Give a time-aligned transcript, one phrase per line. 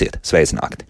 [0.00, 0.20] labāk dzīvot.
[0.20, 0.89] Esiet sveicināti!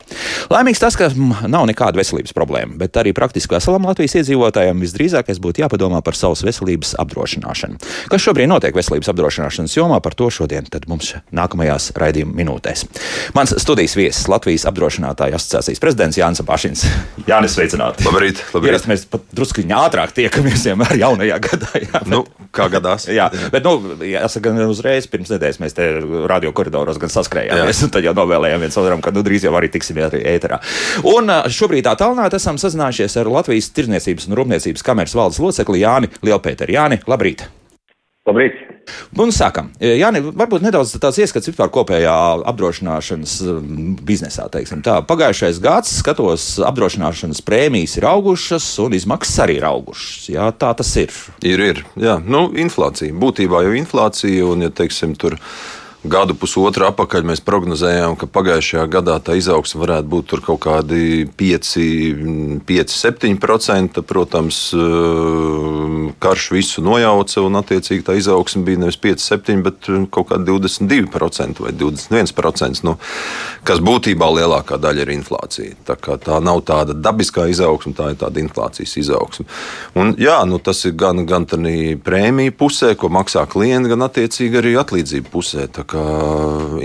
[0.50, 1.06] Laimīgs tas, ka
[1.46, 6.42] nav nekāda veselības problēma, bet arī praktiski veselam Latvijas iedzīvotājam visdrīzākais būtu jāpadomā par savas
[6.42, 7.78] veselības apdrošināšanu.
[8.10, 12.82] Kas šobrīd notiek veselības apdrošināšanas jomā, par to šodien mums nākamajās raidījuma minūtēs.
[13.36, 16.82] Mans studijas viesis Latvijas apdrošinātāju asociācijas prezidents Jānis Pašins.
[17.30, 18.08] Jānis, sveicināti!
[18.08, 18.42] Labrīt!
[18.50, 18.72] labrīt.
[18.72, 21.70] Ierast, mēs pat drusku ātrāk tiekamies vienmēr jaunajā gadā.
[21.78, 23.06] Jā, bet, nu, kā gadās?
[23.06, 25.88] Jā, bet, nu, jāsaka, gan uzreiz pirms nedēļas mēs te
[26.26, 29.70] radio koridoros gan saskrējāmies, un tad jau novēlējām viens otram, ka nu, drīz jau arī
[29.70, 30.60] tiksim arī ēterā.
[31.12, 36.10] Un šobrīd tā tālāk esam sazinājušies ar Latvijas Tirzniecības un Rūpniecības kameras valdes locekli Jāni
[36.24, 36.74] Lielpēteru.
[36.80, 37.46] Jāni, labrīt!
[38.28, 38.58] Labrīt!
[39.20, 39.70] Un sākam.
[39.82, 42.14] Jā, varbūt nedaudz tāds ieskats vispār kopējā
[42.50, 43.34] apdrošināšanas
[44.06, 44.46] biznesā.
[45.08, 50.30] Pagājušais gads, skatos, apdrošināšanas prēmijas ir augušas un izmaksas arī ir augušas.
[50.34, 51.14] Jā, tā tas ir.
[51.46, 51.84] Ir, ir.
[52.00, 53.14] Jā, nu, inflācija.
[53.14, 55.38] Būtībā jau inflācija un, ja teiksim, tur
[56.04, 61.72] gadu pusotru atpakaļ mēs prognozējām, ka pagājušajā gadā tā izaugsme varētu būt kaut kādi 5,
[62.66, 64.00] 5 7%.
[64.08, 70.30] Protams, eh, karš visu nojauca un attiecīgi tā izaugsme bija nevis 5, 7, bet kaut
[70.30, 72.96] kādi 22% vai 21%, nu,
[73.64, 75.76] kas būtībā lielākā daļa ir inflācija.
[75.84, 79.44] Tā, tā nav tāda dabiskā izaugsme, tā ir tāda inflācijas izaugsme.
[79.94, 84.74] Un, jā, nu, tas ir gan, gan prēmiju pusē, ko maksā klienti, gan attiecīgi arī
[84.80, 85.68] atlīdzību pusē.
[85.68, 86.04] Tā ka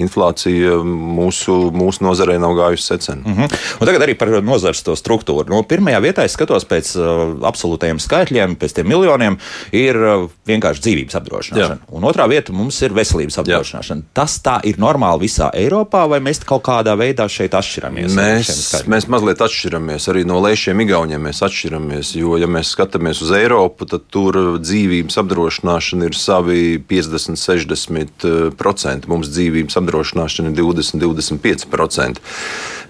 [0.02, 3.24] inflācija mūsu, mūsu nozarē nav gājusi secen.
[3.26, 3.58] Mm -hmm.
[3.80, 5.50] Un tagad arī par nozares struktūru.
[5.50, 7.06] Nu, pirmajā vietā es skatos pēc uh,
[7.50, 9.38] absolūtajiem skaitļiem, pēc tiem miljoniem,
[9.72, 11.78] ir uh, vienkārši dzīvības apdrošināšana.
[11.78, 11.96] Jā.
[11.98, 14.02] Un otrā vieta mums ir veselības apdrošināšana.
[14.02, 14.14] Jā.
[14.14, 18.14] Tas tā ir normāli visā Eiropā, vai mēs kaut kādā veidā šeit atšķiramies?
[18.16, 20.10] Mēs, mēs mazliet atšķiramies.
[20.10, 22.16] Arī no lēšiem Igauniem mēs atšķiramies.
[22.16, 29.10] Jo, ja mēs skatāmies uz Eiropu, tad tur dzīvības apdrošināšana ir savi 50, 60% procenti,
[29.12, 32.22] mums dzīvības apdrošināšana ir 20-25%.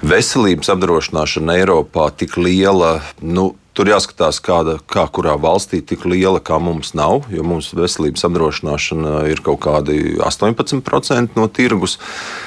[0.05, 6.56] Veselības apdrošināšana Eiropā tik liela, nu, Tur jāskatās, kāda, kā kurā valstī tik liela kā
[6.63, 11.97] mums nav, jo mums veselības apdrošināšana ir kaut kādi 18% no tirgus.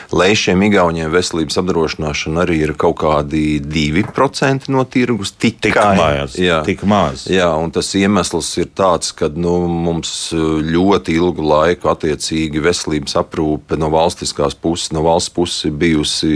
[0.08, 5.34] Lēšiem, Igauniem veselības apdrošināšana arī ir kaut kādi 2% no tirgus.
[5.36, 7.26] Tikai, tik mājās, jā, tik maz.
[7.28, 13.76] Jā, un tas iemesls ir tāds, ka nu, mums ļoti ilgu laiku attiecīgi veselības aprūpe
[13.76, 16.32] no valstiskās puses, no valsts puses bijusi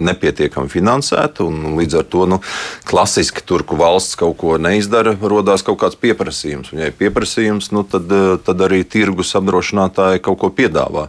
[0.00, 1.44] nepietiekami finansēta.
[1.76, 2.40] Līdz ar to nu,
[2.88, 6.72] klasiski tur, kur valsts valsts kaut ko neizdara, radās kaut kāds pieprasījums.
[6.72, 11.08] Un, ja ir pieprasījums, nu, tad, eh, tad arī tirgus apdrošinātāji kaut ko piedāvā.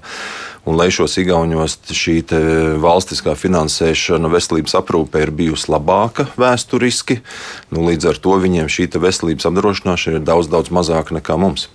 [0.66, 2.16] Un, lai šos igauņos šī
[2.82, 7.20] valstiskā finansēšana veselības aprūpē ir bijusi labāka vēsturiski,
[7.70, 11.68] nu, līdz ar to viņiem šī veselības apdrošināšana ir daudz, daudz mazāka nekā mums.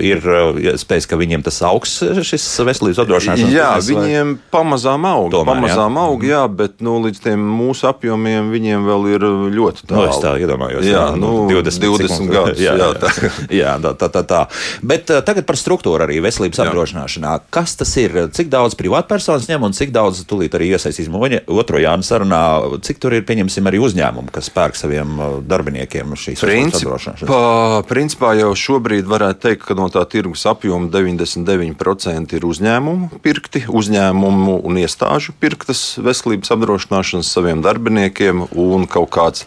[0.00, 0.24] Ir
[0.72, 4.48] iespējas, ka viņiem tas augs, šis veselības apdrošināšanas Jā, biznes, viņiem vai?
[4.56, 6.06] pamazām aug, Tomēr, pamazām jā.
[6.08, 10.00] aug, jā, bet nu, līdz tiem mūsu apjomiem viņiem vēl ir ļoti tālu.
[10.00, 12.62] Nu, es tā iedomājos, jā, jā nu, 20, 20 gadus.
[12.64, 13.10] Jā, jā, tā.
[13.60, 14.40] jā tā, tā, tā, tā.
[14.86, 17.36] Bet tagad par struktūru arī veselības apdrošināšanā.
[17.52, 18.13] Kas tas ir?
[18.18, 21.16] Ir, cik daudz privātpersonas ņem un cik daudz tūlīt arī iesaistīsim
[21.50, 22.42] otro Jānu sarunā,
[22.84, 27.86] cik tur ir, pieņemsim, arī uzņēmumu, kas pērk saviem uh, darbiniekiem šīs apdrošināšanas?
[27.90, 34.58] Principā jau šobrīd varētu teikt, ka no tā tirgus apjoma 99% ir uzņēmumu pirkti, uzņēmumu
[34.64, 39.46] un iestāžu pirktas veselības apdrošināšanas saviem darbiniekiem un kaut kāds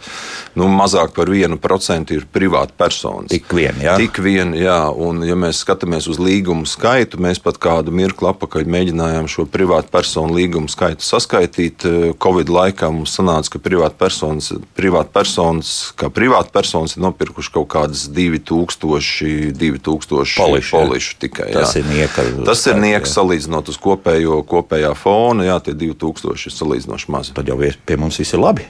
[0.57, 3.31] nu, mazāk par 1% ir privāta personas.
[3.31, 3.97] Tik vien, jā.
[3.99, 4.79] Tik vien, jā.
[4.91, 9.45] Un, ja mēs skatāmies uz līgumu skaitu, mēs pat kādu mirkli atpakaļ atpakaļ mēģinājām šo
[9.49, 11.85] privātu personu līgumu skaitu saskaitīt.
[11.85, 19.53] Eh, Covid laikā mums sanāca, ka privātpersonas, privātpersonas, kā privātpersonas ir nopirkuši kaut kādas 2000,
[19.53, 21.51] 2000 polišu, polišu tikai.
[21.53, 21.83] Tas jā.
[21.83, 22.25] ir nieka.
[22.45, 25.45] Tas ir nieka salīdzinot uz kopējo, kopējā fona.
[25.45, 27.37] Jā, tie 2000 ir salīdzinoši mazi.
[27.37, 28.65] Tad jau pie mums viss ir labi.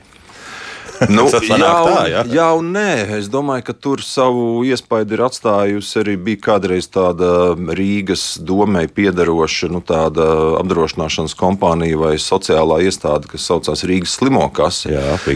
[1.17, 2.21] Nu, jā, tā, jā.
[2.31, 7.53] jā, un nē, es domāju, ka tur savu iespaidu ir atstājusi arī bija kādreiz tāda
[7.55, 14.93] Rīgas domē piedaroša nu, apdrošināšanas kompānija vai sociālā iestāde, kas saucās Rīgas slimokase,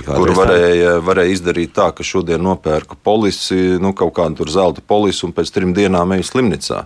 [0.07, 5.35] kur varēja, varēja izdarīt tā, ka šodien nopērka polisi, nu, kaut kādu zelta polisi un
[5.35, 6.83] pēc trim dienām eju slimnīcā.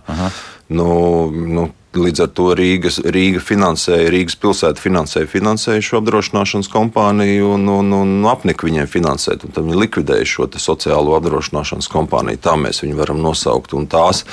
[0.76, 0.88] Nu,
[1.30, 7.68] nu, Līdz ar to Rīgas, Rīga finansēja, Rīgas pilsēta finansēja, finansēja šo apdrošināšanas kompāniju un,
[7.72, 9.46] un, un apnika viņiem finansēt.
[9.46, 12.42] Tad viņi likvidēja šo sociālo apdrošināšanas kompāniju.
[12.44, 13.74] Tā mēs viņu varam nosaukt.
[13.78, 14.24] Un tās,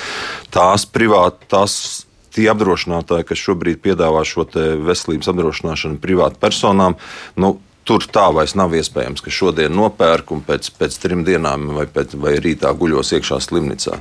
[0.54, 1.76] tās privāti, tās
[2.34, 4.48] tie apdrošinātāji, kas šobrīd piedāvā šo
[4.88, 6.98] veselības apdrošināšanu privātu personām,
[7.40, 7.56] nu,
[7.88, 12.18] tur tā vairs nav iespējams, ka šodien nopērk un pēc, pēc trim dienām vai, pēc,
[12.20, 14.00] vai rītā guļos iekšā slimnīcā.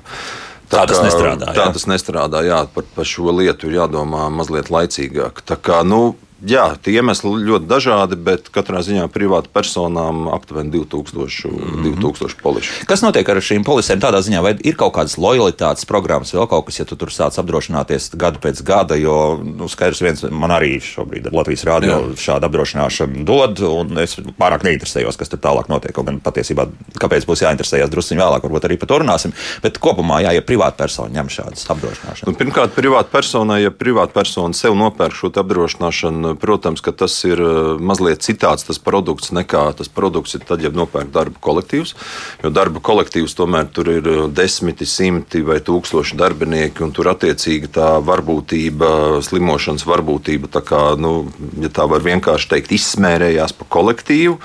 [0.72, 1.52] Tā, tā tas nestrādā.
[1.52, 1.72] Tā jā.
[1.76, 2.40] tas nestrādā.
[2.46, 5.42] Jā, par, par šo lietu ir jādomā mazliet laicīgāk.
[5.44, 11.46] Tā kā, nu, Jā, tie iemesli ļoti dažādi, bet katrā ziņā privāta personām aptuveni 2000,
[11.46, 12.00] mm -hmm.
[12.02, 12.72] 2000 polišu.
[12.86, 16.66] Kas notiek ar šīm polisēm tādā ziņā, vai ir kaut kādas lojalitātes programmas, vēl kaut
[16.66, 20.80] kas, ja tu tur sāc apdrošināties gadu pēc gada, jo nu, skaidrs viens man arī
[20.80, 25.94] šobrīd Latvijas rādio šādu apdrošināšanu dod, un es pārāk neinteresējos, kas tur tālāk notiek.
[26.02, 26.66] Gan patiesībā,
[26.98, 29.32] kāpēc būs jāinteresējas druskuļi vēlāk, varbūt arī par to runāsim.
[29.62, 32.26] Bet kopumā, jā, ja privāta persona ņem šādas apdrošināšanas.
[32.26, 37.40] Nu, pirmkārt, privāta personai, ja privāta persona sev nopērk šo apdrošināšanu, Protams, ka tas ir
[37.42, 41.94] uh, mazliet citāds tas produkts nekā tas produkts ir tad, ja nopērk darba kolektīvs.
[42.42, 47.70] Jo darba kolektīvs tomēr tur ir uh, desmiti, simti vai tūkstoši darbinieki, un tur attiecīgi
[47.76, 51.28] tā varbūtība, slimošanas varbūtība, tā kā, nu,
[51.62, 54.38] ja tā var vienkārši teikt, izsmērējās pa kolektīvu.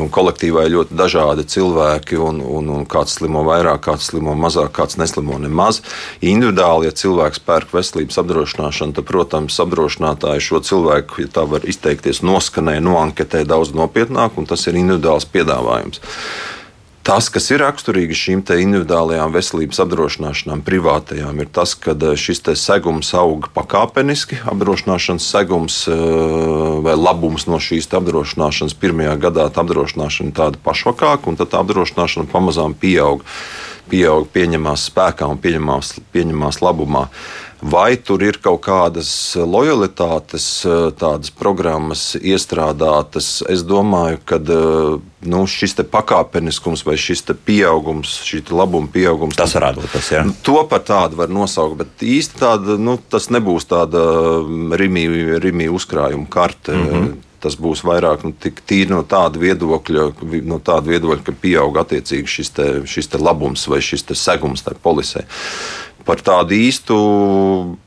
[0.00, 4.72] Un kolektīvā ir ļoti dažādi cilvēki, un, un, un kāds slimo vairāk, kāds slimo mazāk,
[4.74, 5.80] kāds neslimo nemaz.
[6.24, 12.22] Individuāli, ja cilvēks pērk veselības apdrošināšanu, tad, protams, apdrošinātāji šo cilvēku, ja tā var izteikties,
[12.24, 16.02] noskanē, noanketē daudz nopietnāk, un tas ir individuāls piedāvājums.
[17.04, 23.10] Tas, kas ir raksturīgi šīm individuālajām veselības apdrošināšanām, privātajām, ir tas, ka eh, šis segums
[23.12, 24.38] aug pakāpeniski.
[24.48, 25.92] Apdrošināšanas segums eh,
[26.86, 32.24] vai labums no šīs apdrošināšanas pirmajā gadā tā apdrošināšana ir tāda pašvakāka, un tad apdrošināšana
[32.32, 33.20] pamazām pieaug,
[33.92, 37.10] pieaug pieņemās spēkā un pieņemās, pieņemās labumā.
[37.62, 39.08] Vai tur ir kaut kādas
[39.38, 40.46] lojalitātes,
[41.00, 43.42] tādas programmas iestrādātas?
[43.50, 44.38] Es domāju, ka
[45.24, 50.10] nu, šis pakāpeniskums vai šis pieaugums, šī labuma pieaugums, tas varētu būt tas.
[50.12, 50.24] Jā.
[50.44, 54.02] To par tādu var nosaukt, bet īsti tāda, nu, tas nebūs tāda
[54.76, 55.06] rimī,
[55.42, 56.72] rimī uzkrājuma karte.
[56.72, 57.14] Mm -hmm
[57.44, 60.06] tas būs vairāk nu, tīri no tāda viedokļa,
[60.48, 64.80] no tāda viedokļa ka pieaug attiecīgi šis, te, šis te labums vai šis segums tajā
[64.84, 65.26] polisē
[66.04, 66.96] par tādu īstu,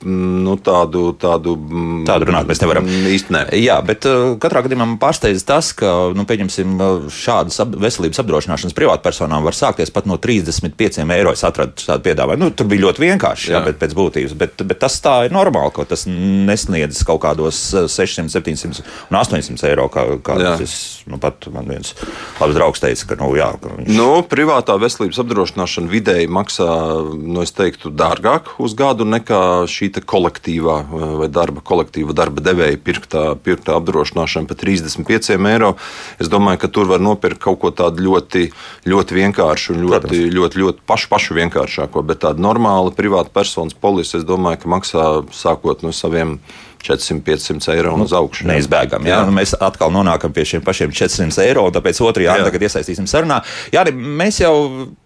[0.04, 2.88] mm, nu, tādu, tādu, mm, tādu runāt mēs nevaram.
[2.88, 3.44] Īsti ne.
[3.62, 8.76] Jā, bet uh, katrā gadījumā man pārsteidz tas, ka, nu, pieņemsim, uh, šādas veselības apdrošināšanas
[8.78, 11.34] privātpersonām var sākties pat no 35 eiro.
[11.38, 12.48] Es atradu tādu piedāvājumu.
[12.48, 13.60] Nu, tur bija ļoti vienkārši, jā.
[13.60, 14.38] Jā, bet pēc būtības.
[14.40, 19.20] Bet, bet tas tā ir normāli, ka tas nesniedz kaut kādos 600, uh, 700 un
[19.22, 19.88] 800 eiro.
[19.94, 20.78] Kā, kā es,
[21.10, 21.94] nu, pat man viens
[22.42, 23.94] labs draugs teica, ka, nu, jā, ka viņš...
[23.98, 26.68] nu, privātā veselības apdrošināšana vidēji maksā,
[27.18, 30.78] nu, es teiktu, dārgāk uz gadu nekā šī kolektīvā
[31.20, 35.74] vai darba kolektīva darba devēja pirktā, pirktā apdrošināšana par 35 eiro.
[36.22, 38.48] Es domāju, ka tur var nopirkt kaut ko tādu ļoti,
[38.88, 40.38] ļoti vienkāršu un ļoti, Protams.
[40.38, 45.08] ļoti, ļoti pašu, pašu vienkāršāko, bet tāda normāla privāta personas polise, es domāju, ka maksā
[45.36, 46.38] sākot no saviem
[46.88, 48.48] 400-500 eiro un uz augšu.
[48.50, 49.06] Neizbēgam.
[49.08, 49.20] Jā.
[49.22, 49.28] Jā.
[49.28, 52.48] Nu, mēs atkal nonākam pie šiem pašiem 400 eiro, un tāpēc otrajā jā.
[52.48, 53.40] tagad iesaistīsim sarunā.
[53.74, 54.54] Jā, mēs jau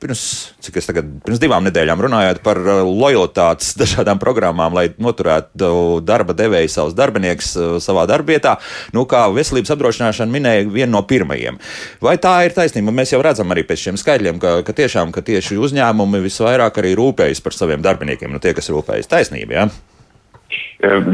[0.01, 0.23] pirms,
[0.63, 6.35] cik es tagad, pirms divām nedēļām runājāt par uh, lojalitātes dažādām programmām, lai noturētu darba
[6.37, 8.57] devēju savus darbiniekus uh, savā darbvietā.
[8.95, 11.59] Nu, kā veselības apdrošināšana minēja viena no pirmajiem.
[12.03, 12.93] Vai tā ir taisnība?
[12.95, 16.95] Mēs jau redzam arī pēc šiem skaidriem, ka, ka tiešām ka tieši uzņēmumi visvairāk arī
[16.99, 19.57] rūpējas par saviem darbiniekiem, nu tie, kas rūpējas taisnība.
[19.57, 19.90] Ja?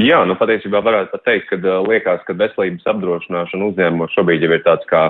[0.01, 4.63] Jā, nu patiesībā varētu pat teikt, ka liekas, ka veselības apdrošināšana uzņēmumos šobrīd jau ir
[4.65, 5.01] tāds kā,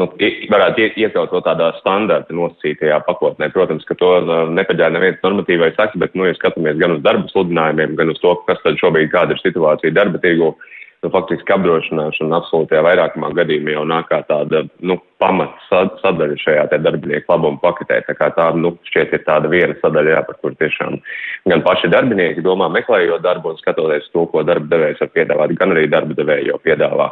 [0.00, 0.08] nu,
[0.50, 3.50] varētu iekļaut to tādā standarta nosacītajā pakotnē.
[3.54, 4.10] Protams, ka to
[4.56, 8.34] nepaģēra neviens normatīvais akts, bet, nu, ja skatāmies gan uz darba sludinājumiem, gan uz to,
[8.50, 10.54] kas tad šobrīd kāda ir situācija darba tirgu,
[11.04, 15.70] nu, faktiski apdrošināšana absolūtajā vairākumā gadījumā jau nāk kā tāda, nu, pamats
[16.02, 18.00] sadaļa šajā darbinieku labuma paketē.
[18.06, 21.00] Tā kā tā, nu, šķiet, ir tāda viena sadaļa, jā, par kur tiešām
[21.50, 25.76] gan paši darbinieki domā, meklējot darbu un skatoties to, ko darba devējs var piedāvāt, gan
[25.76, 27.10] arī darba devēji jau piedāvā,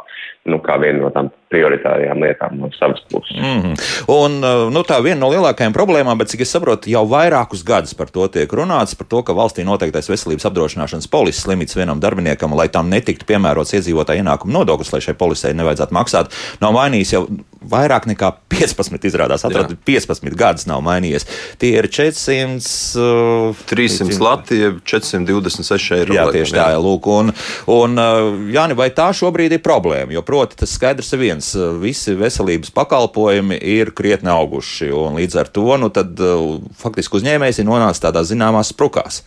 [0.49, 3.37] nu, kā vienu no tām prioritārajām lietām no savas puses.
[3.37, 3.75] Mm -hmm.
[4.13, 7.93] Un, uh, nu, tā viena no lielākajām problēmām, bet cik es saprotu, jau vairākus gadus
[7.93, 12.55] par to tiek runāts, par to, ka valstī noteiktais veselības apdrošināšanas polises limits vienam darbiniekam,
[12.55, 17.27] lai tam netiktu piemērots iedzīvotāja ienākuma nodoklis, lai šai polisei nevajadzētu maksāt, nav mainījis jau
[17.59, 19.05] vairāk nekā 15.
[19.07, 19.45] izrādās.
[19.47, 21.25] Atradu 15 gadus nav mainījies.
[21.61, 22.99] Tie ir 400.
[22.99, 26.17] Uh, 300 Latvija, 426 eiro.
[26.17, 26.81] Jā, tieši tā, jā.
[26.83, 27.07] lūk.
[27.13, 27.31] Un,
[27.71, 30.11] un uh, Jāni, vai tā šobrīd ir problēma?
[30.15, 31.38] Jo, proti, tas skaidrs ir viens.
[31.55, 34.91] Uh, visi veselības pakalpojumi ir krietni auguši.
[35.15, 39.23] Līdz ar to, nu, tad, uh, faktiski uzņēmējs ir nonācis tādās zināmās sprukās.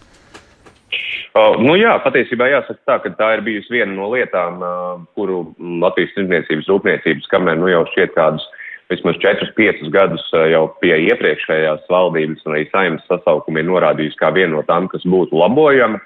[1.33, 5.47] Uh, nu jā, patiesībā jāsaka tā, ka tā ir bijusi viena no lietām, uh, kuru
[5.81, 8.45] Latvijas tirdzniecības rūpniecības kamerā nu jau šķiet kādus
[8.93, 14.59] vismaz 4-5 gadus uh, jau pie iepriekšējās valdības un arī saimnes sasaukumiem norādījusi kā vienu
[14.59, 16.03] no tām, kas būtu labojama.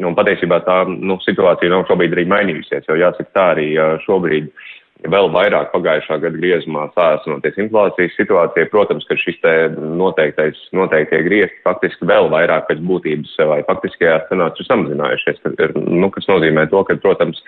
[0.00, 4.48] Un patiesībā tā nu, situācija nav šobrīd arī mainījusies, jo jāsaka tā arī uh, šobrīd
[5.08, 8.68] vēl vairāk pagājušā gada griezumā sāsinoties inflācijas situācijai.
[8.72, 14.60] Protams, ka šis te noteiktais, noteiktie griezti faktiski vēl vairāk pēc būtības vai faktiskajās cenās
[14.60, 15.44] ir samazinājušies,
[15.76, 17.40] nu, kas nozīmē to, ka, protams,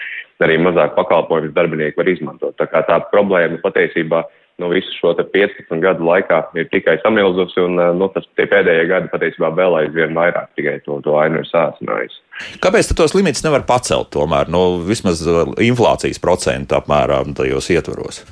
[0.43, 2.57] arī mazāk pakalpojumus darbinieki var izmantot.
[2.59, 4.25] Tā kā tā problēma patiesībā
[4.63, 9.51] nu, visu šo 15 gadu laikā ir tikai samilzusi, un nu, tas pēdējie gadi patiesībā
[9.59, 12.21] vēl aizvien vairāk tikai to, to ainu ir sācinājis.
[12.63, 15.25] Kāpēc tos limitus nevar pacelt tomēr, nu, vismaz
[15.63, 18.23] inflācijas procentu apmērā tajos ietvaros?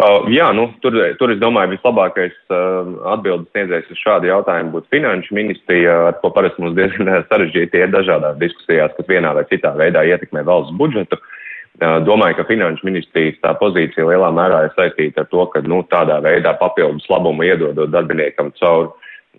[0.00, 4.88] Uh, jā, nu, tur, tur es domāju, vislabākais uh, atbildes sniedzējs uz šādu jautājumu būtu
[4.94, 9.74] finanšu ministrija, ar ko parasti mums diezgan sarežģīti ir dažādās diskusijās, kas vienā vai citā
[9.76, 11.20] veidā ietekmē valsts budžetu.
[11.20, 11.36] Uh,
[11.80, 16.18] Domāju, ka finanšu ministrijas tā pozīcija lielā mērā ir saistīta ar to, ka nu, tādā
[16.20, 18.90] veidā papildus labumu iedodot darbiniekam caur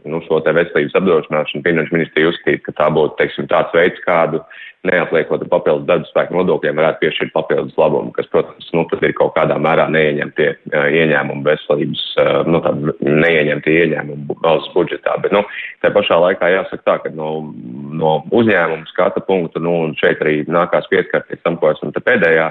[0.10, 1.62] nu, šo veselības apdrošināšanu.
[1.68, 4.42] Finanšu ministrija uzskata, ka tā būtu teiksim, tāds veids, kādu
[4.88, 9.36] neapliekot papildus darba spēku nodokļiem, varētu piešķirt papildus labumu, kas, protams, nu, tad ir kaut
[9.36, 12.06] kādā mērā neieņemtie ieņēmumi veselības,
[12.50, 15.20] nu, tādi neieņemtie ieņēmumi valsts budžetā.
[15.22, 15.44] Bet, nu,
[15.86, 17.30] tā pašā laikā jāsaka tā, ka no,
[18.02, 22.50] no uzņēmuma skata punkta, nu, un šeit arī nākās pieskarties tam, ko esam te pēdējā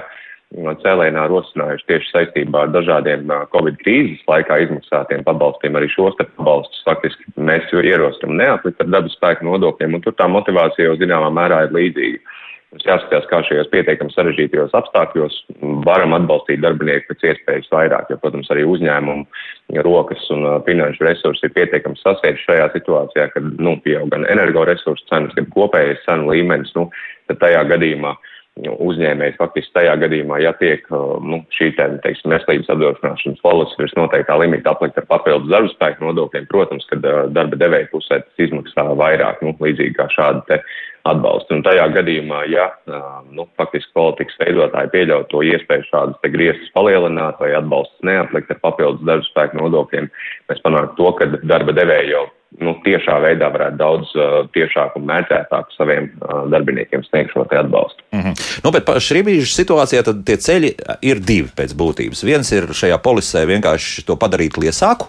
[0.51, 5.77] cēlēnā rosinājuši tieši saistībā ar dažādiem Covid krīzes laikā izmaksātiem pabalstiem.
[5.79, 10.27] Arī šos te pabalstus faktiski mēs ierosinām neaplikt ar dabas spēku nodokļiem, un tur tā
[10.27, 12.37] motivācija jau zināmā mērā ir līdzīga.
[12.71, 15.39] Mums jāskatās, kā šajos pietiekami sarežģītajos apstākļos
[15.83, 21.55] varam atbalstīt darbinieku pēc iespējas vairāk, jo, protams, arī uzņēmumu rokas un finanšu resursi ir
[21.57, 26.87] pietiekami sasieši šajā situācijā, kad, nu, pieaug gan energoresursu cenas, gan kopējais cenu līmenis, nu,
[27.27, 32.33] tad tajā gadījumā uh, uzņēmējs faktiski tajā gadījumā, ja tiek uh, nu, šī te, teiksim,
[32.33, 37.21] veselības apdrošināšanas polises virs noteiktā limita aplikt ar papildus darba spēku nodokļiem, protams, ka uh,
[37.31, 40.59] darba devēja pusē tas izmaksā vairāk, nu, līdzīgi kā šāda te
[41.07, 41.55] atbalsta.
[41.55, 46.75] Un tajā gadījumā, ja uh, nu, faktiski politikas veidotāji pieļaut to iespēju šādas te griestus
[46.75, 50.11] palielināt vai atbalstus neaplikt ar papildus darba spēku nodokļiem,
[50.51, 52.27] mēs panāktu to, ka darba devēja jau
[52.59, 58.03] nu, tiešā veidā varētu daudz uh, tiešāk un mērķētāk saviem uh, darbiniekiem sniegt šo atbalstu.
[58.11, 58.43] Mm -hmm.
[58.63, 62.25] nu, bet šī brīža situācijā tie ceļi ir divi pēc būtības.
[62.25, 65.07] Viens ir šajā polisē vienkārši to padarīt liesāku.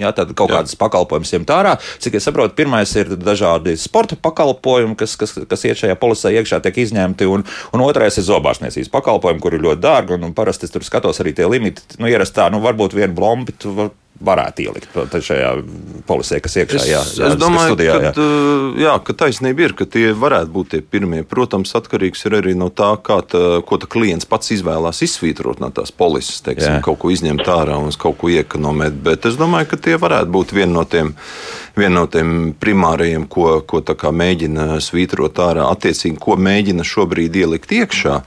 [0.00, 0.56] Jā, tad kaut Jā.
[0.56, 1.76] kādas pakalpojumus ņemt ārā.
[2.00, 6.62] Cik es saprotu, pirmais ir dažādi sporta pakalpojumi, kas, kas, kas iet šajā polisē iekšā,
[6.64, 7.44] tiek izņemti, un,
[7.76, 10.16] un otrais ir zobārstniecības pakalpojumi, kur ir ļoti dārgi.
[10.16, 11.84] Un, un parasti es tur skatos arī tie limiti.
[12.00, 13.90] Nu, ierastā, nu, varbūt vienu blombi tu
[14.22, 15.50] varētu ielikt šajā
[16.06, 18.12] polisē, kas iekšā jā, jā, es domāju, studijā, jā.
[18.12, 18.20] Kad,
[18.82, 21.22] jā, ka taisnība ir, ka tie varētu būt tie pirmie.
[21.28, 25.94] Protams, atkarīgs ir arī no tā, tā, ko tā klients pats izvēlās izsvītrot no tās
[25.94, 26.84] polises, teiksim, jā.
[26.84, 29.00] kaut ko izņemt ārā un kaut ko iekonomēt.
[29.08, 31.14] Bet es domāju, ka tie varētu būt viena no tiem,
[31.78, 38.20] vien no tiem primārajiem, ko, ko mēģina svītrot ārā, attiecīgi, ko mēģina šobrīd ielikt iekšā.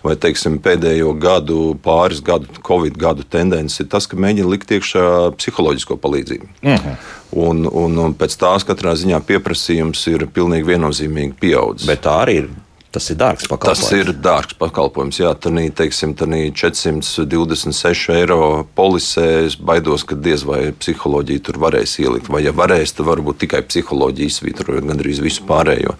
[0.00, 5.02] Vai teiksim, pēdējo gadu, pāris gadu, Covid gadu tendence ir tas, ka mēģina likt iekšā
[5.36, 6.48] psiholoģisko palīdzību.
[6.64, 6.96] Mhm.
[7.36, 11.86] un, un, un pēc tās katrā ziņā pieprasījums ir pilnīgi viennozīmīgi pieaudzis.
[11.90, 12.48] Bet tā arī ir
[12.90, 13.84] Tas ir dārgs pakalpojums.
[13.86, 15.18] Tas ir dārgs pakalpojums.
[15.20, 22.26] Jā, tādā teiksim, 426 eiro polisē es baidos, ka diez vai psiholoģija tur varēs ielikt.
[22.34, 25.94] Vai, ja varēs, tad varbūt tikai psiholoģija izsvītrojot gandrīz visu pārējo.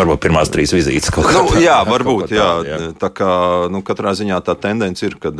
[0.00, 2.50] Varbūt pirmās trīs vizītes kaut kādā nu, jā, varbūt, jā.
[2.66, 2.80] jā.
[2.98, 3.30] Tā kā
[3.70, 5.30] nu, katrā ziņā tā tendence ir, ka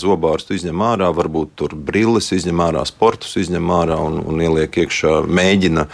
[0.00, 5.22] zobārstu izņem ārā, varbūt tur brilles izņem ārā, sportus izņem ārā un, un ieliek iekšā,
[5.24, 5.88] mēģina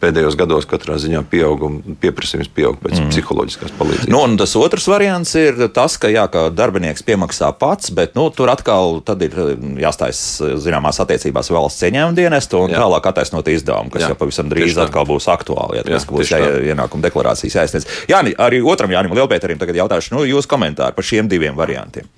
[0.00, 3.10] pēdējos gados katrā ziņā pieauguma pieprasījums pieaug pēc mm.
[3.12, 4.10] psiholoģiskās palīdzības.
[4.12, 8.52] Nu, tas otrs variants ir tas, ka, jā, ka darbinieks piemaksā pats, bet nu, tur
[8.52, 9.36] atkal ir
[9.82, 10.22] jāstājas
[10.64, 12.80] zināmās attiecībās valsts ieņēmuma dienestu un jā.
[12.80, 14.12] tālāk attaisnot izdevumu, kas jā.
[14.12, 15.80] jau pavisam drīz Tieši atkal būs aktuāli.
[15.80, 16.40] Jā, tas būs jā,
[16.72, 17.90] ienākuma deklarācijas jāizsniedz.
[18.10, 22.08] Jā, arī otram Jānim Lielpēterim tagad jautāšu nu, jūsu komentāru par šiem diviem variantiem.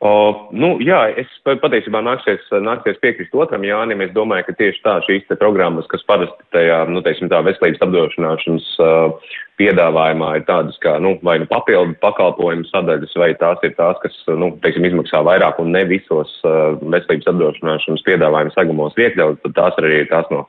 [0.00, 4.00] O, nu, jā, es patiesībā nāksies, nāksies piekrist otram Jānim.
[4.00, 8.70] Es domāju, ka tieši tā šīs programmas, kas parasti tajā, nu, teiksim, tā veselības apdrošināšanas
[8.80, 14.00] uh, piedāvājumā ir tādas kā, nu, vai nu papildu pakalpojumu sadaļas, vai tās ir tās,
[14.00, 19.58] kas, nu, teiksim, izmaksā vairāk un ne visos uh, veselības apdrošināšanas piedāvājumu segumos iekļaut, tad
[19.58, 20.46] tās arī ir tās, no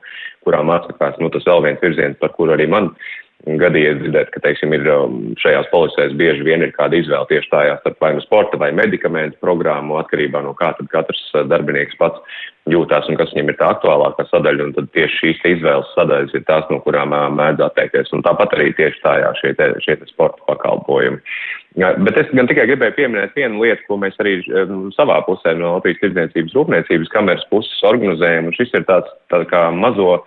[0.48, 2.94] kurām atsakās, nu, tas vēl viens virziens, par kuru arī man
[3.42, 7.78] gadījies dzirdēt, ka, teiksim, ir um, šajās policēs bieži vien ir kāda izvēle tieši tajā
[7.80, 12.42] starp vai nu sporta vai medikamentu programmu atkarībā no kā tad katrs uh, darbinieks pats
[12.70, 16.44] jūtās un kas viņam ir tā aktuālākā sadaļa, un tad tieši šīs izvēles sadaļas ir
[16.46, 20.06] tās, no kurām uh, mēdz atteikties, un tāpat arī tieši tajā šie te, šie te
[20.12, 21.18] sporta pakalpojumi.
[21.74, 25.78] Bet es gan tikai gribēju pieminēt vienu lietu, ko mēs arī um, savā pusē no
[25.78, 30.20] Latvijas tirdzniecības rūpniecības kameras puses organizējam, un šis ir tāds tā kā mazo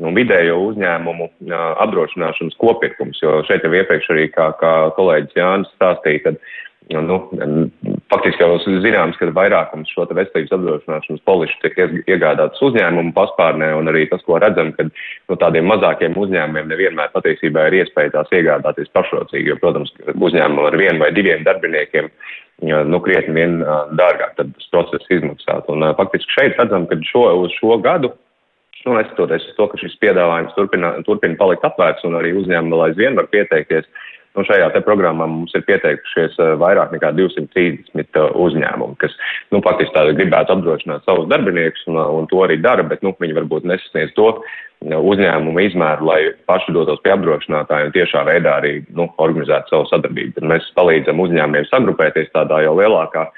[0.00, 1.28] un vidējo uzņēmumu
[1.84, 6.40] apdrošināšanas kopirkums, jo šeit jau iepriekš arī, kā, kā kolēģis Jānis stāstīja, kad
[6.90, 7.18] nu,
[8.10, 11.78] faktiski jau zināms, ka vairākums šo veselības apdrošināšanas polišu tiek
[12.10, 17.68] iegādātas uzņēmumu paspārnē, un arī tas, ko redzam, ka no tādiem mazākiem uzņēmumiem nevienmēr patiesībā
[17.68, 22.10] ir iespēja tās iegādāties pašrocīgi, jo, protams, uzņēmumu ar vienu vai diviem darbiniekiem
[22.62, 23.62] nu, krietni vien
[23.98, 25.70] dārgāk tad tas process izmaksāt.
[25.72, 28.12] Un faktiski šeit redzam, ka šo, uz šo gadu
[28.86, 32.86] nu, neskatoties uz to, ka šis piedāvājums turpina, turpina palikt atvērts un arī uzņēmumi vēl
[32.88, 33.88] aizvien var pieteikties,
[34.32, 39.12] Nu, šajā programmā mums ir pieteikušies eh, vairāk nekā 230 eh, uzņēmumu, kas
[39.52, 43.68] nu, faktiski gribētu apdrošināt savus darbiniekus, un, un to arī dara, bet nu, viņi varbūt
[43.68, 49.10] nesasniedz to eh, uzņēmumu izmēru, lai paši dotos pie apdrošinātājiem un tiešā veidā arī nu,
[49.20, 50.38] organizētu savu sadarbību.
[50.38, 53.28] Tad mēs palīdzam uzņēmumiem sagrupēties tādā jau lielākā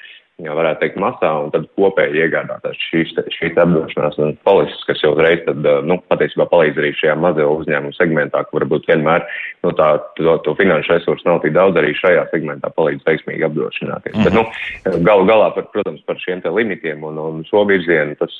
[0.42, 5.44] jā, varētu teikt, masā, un tad kopēji iegādāties šīs, šīs apdrošināšanas polises, kas jau uzreiz
[5.46, 9.22] tad, nu, patiesībā palīdz arī šajā mazajā uzņēmuma segmentā, kur varbūt vienmēr
[9.62, 14.16] nu, tā, to, to finanšu resursu nav tik daudz, arī šajā segmentā palīdz veiksmīgi apdrošināties.
[14.16, 14.26] -hmm.
[14.26, 18.34] Bet, nu, galu galā, par, protams, par šiem te limitiem un, un šo virzienu, tas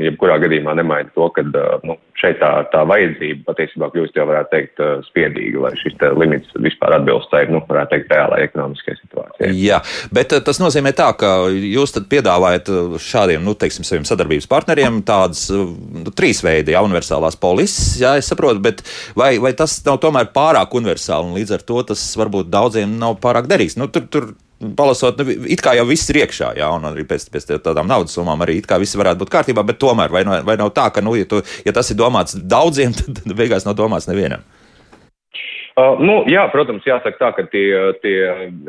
[0.00, 1.44] jebkurā gadījumā nemaina to, ka
[1.84, 6.96] nu, šeit tā, tā vajadzība patiesībā kļūst jau, varētu teikt, spiedīga, lai šis limits vispār
[6.96, 9.52] atbilst tai, nu, varētu teikt, reālai ekonomiskajai situācijai.
[9.60, 9.82] Jā,
[10.14, 15.46] bet tas nozīmē tā, ka jūs piedāvājat uh, šādiem, nu, teiksim, saviem sadarbības partneriem tādas
[15.52, 15.66] uh,
[16.04, 18.82] nu, trīs veidi, ja universālās polises, jā, es saprotu, bet
[19.18, 23.18] vai, vai tas nav tomēr pārāk universāli un līdz ar to tas varbūt daudziem nav
[23.22, 23.78] pārāk derīgs?
[23.80, 24.32] Nu, tur, tur,
[24.78, 28.14] Palasot, nu, it kā jau viss ir iekšā, jā, un arī pēc, pēc tādām naudas
[28.16, 31.02] summām arī it kā viss varētu būt kārtībā, bet tomēr vai, vai nav tā, ka,
[31.04, 34.46] nu, ja, tu, ja tas ir domāts daudziem, tad beigās nav domāts nevienam?
[35.74, 37.66] Uh, nu, jā, protams, jāsaka tā, ka tie,
[37.98, 38.18] tie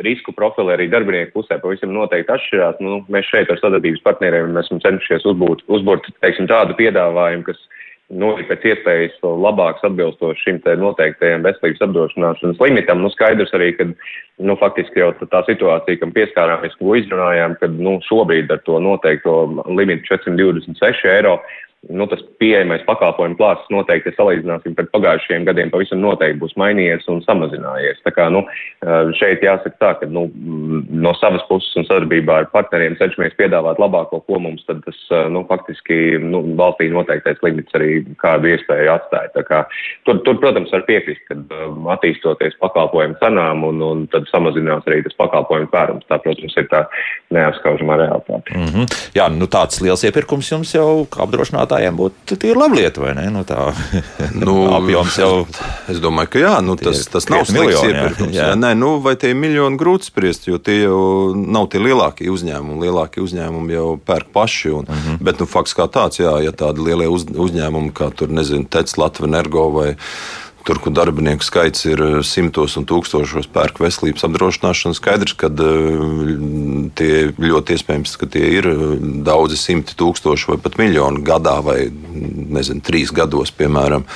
[0.01, 2.79] risku profili arī darbinieku pusē pavisam noteikti atšķirās.
[2.81, 7.59] Nu, mēs šeit ar sadarbības partneriem esam cenšies uzbūt, uzbūrt teiksim, tādu piedāvājumu, kas
[8.09, 13.05] nu, ir pēc iespējas labāks atbilstoši šim te noteiktajam veselības apdrošināšanas limitam.
[13.05, 13.85] Nu, skaidrs arī, ka
[14.41, 19.37] nu, faktiski jau tā situācija, kam pieskārāmies, ko izrunājām, kad nu, šobrīd ar to noteikto
[19.69, 21.37] limitu 426 eiro
[21.89, 27.07] nu, tas pieejamais pakalpojumu klāsts noteikti, ja salīdzināsim pret pagājušajiem gadiem, pavisam noteikti būs mainījies
[27.11, 28.01] un samazinājies.
[28.05, 28.43] Tā kā, nu,
[29.19, 30.27] šeit jāsaka tā, ka, nu,
[30.89, 34.99] no savas puses un sadarbībā ar partneriem cenšamies piedāvāt labāko, ko mums tad tas,
[35.33, 39.33] nu, faktiski, nu, valstī noteiktais limits arī kādu iespēju atstāja.
[39.37, 39.61] Tā kā,
[40.07, 41.37] tur, tur, protams, var piekrist, ka
[41.95, 46.09] attīstoties pakalpojumu cenām un, un tad samazinās arī tas pakalpojumu tvērums.
[46.09, 46.85] Tā, protams, ir tā
[47.35, 48.55] neapskaužamā realitāte.
[48.55, 48.99] Mm -hmm.
[49.15, 53.25] Jā, nu tāds liels iepirkums jums jau apdrošinātā spēlētājiem būtu tīri laba lieta, vai ne?
[53.33, 53.73] Nu, tā
[54.41, 55.31] nu, apjoms jau.
[55.91, 58.35] Es domāju, ka jā, nu, tas, tas nav slikts iepirkums.
[58.35, 58.51] Jā.
[58.51, 58.55] Jā.
[58.59, 62.81] Nē, nu, vai tie ir miljoni grūti spriest, jo tie jau nav tie lielākie uzņēmumi.
[62.85, 64.71] Lielākie uzņēmumi jau pērk paši.
[64.79, 65.19] Un, mm -hmm.
[65.25, 68.97] Bet nu, fakts kā tāds, jā, ja tādi lielie uz, uzņēmumi kā tur, nezinu, Tec,
[68.97, 69.95] Latvijas energo vai
[70.65, 75.99] Tur, kur darbinieku skaits ir eh, simtos un tūkstošos pērk veselības apdrošināšanu, skaidrs, ka eh,
[76.97, 78.85] tie ļoti iespējams, ka tie ir eh,
[79.27, 84.09] daudzi simti tūkstoši vai pat miljoni gadā vai nezinu, trīs gados, piemēram.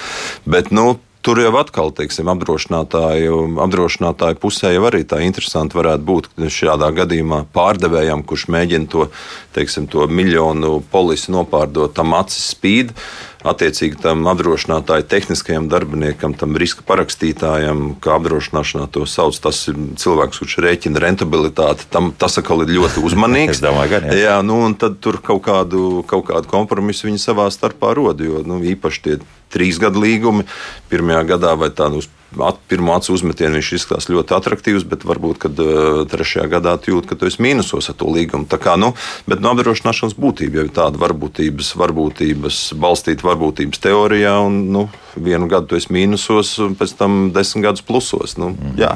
[0.50, 6.30] Bet, nu, Tur jau atkal, teiksim, apdrošinātāju, apdrošinātāju pusē jau arī tā interesanti varētu būt,
[6.56, 9.10] šādā gadījumā pārdevējam, kurš mēģina to,
[9.58, 12.96] teiksim, to miljonu polisi nopārdot, tam acis spīd.
[13.39, 20.41] Attiecīgi tam apdrošinātāju tehniskajam darbiniekam, tam riska parakstītājam, kā apdrošināšanā to sauc, tas ir cilvēks,
[20.41, 21.88] kurš rēķina rentabilitāti.
[21.93, 23.63] Tam, tas atkal ir ļoti uzmanīgs.
[23.63, 24.17] domāju, gan, jā.
[24.25, 28.43] jā, nu, un tad tur kaut kādu, kaut kādu kompromisu viņi savā starpā rod, jo
[28.43, 29.19] nu, īpaši tie
[29.54, 30.48] trīs gadu līgumi.
[30.92, 35.40] Pirmajā gadā vai tādu uz at, pirmo acu uzmetienu viņš izskatās ļoti attraktīvs, bet varbūt,
[35.42, 38.46] kad uh, trešajā gadā jūt, ka tu esi mīnusos ar to līgumu.
[38.50, 38.92] Tā kā, nu,
[39.30, 45.50] bet no apdrošināšanas būtība jau ir tāda varbūtības, varbūtības balstīta varbūtības teorijā, un nu, vienu
[45.52, 48.38] gadu tu esi mīnusos, un pēc tam desmit gadus plusos.
[48.42, 48.78] Nu, mm.
[48.80, 48.96] jā.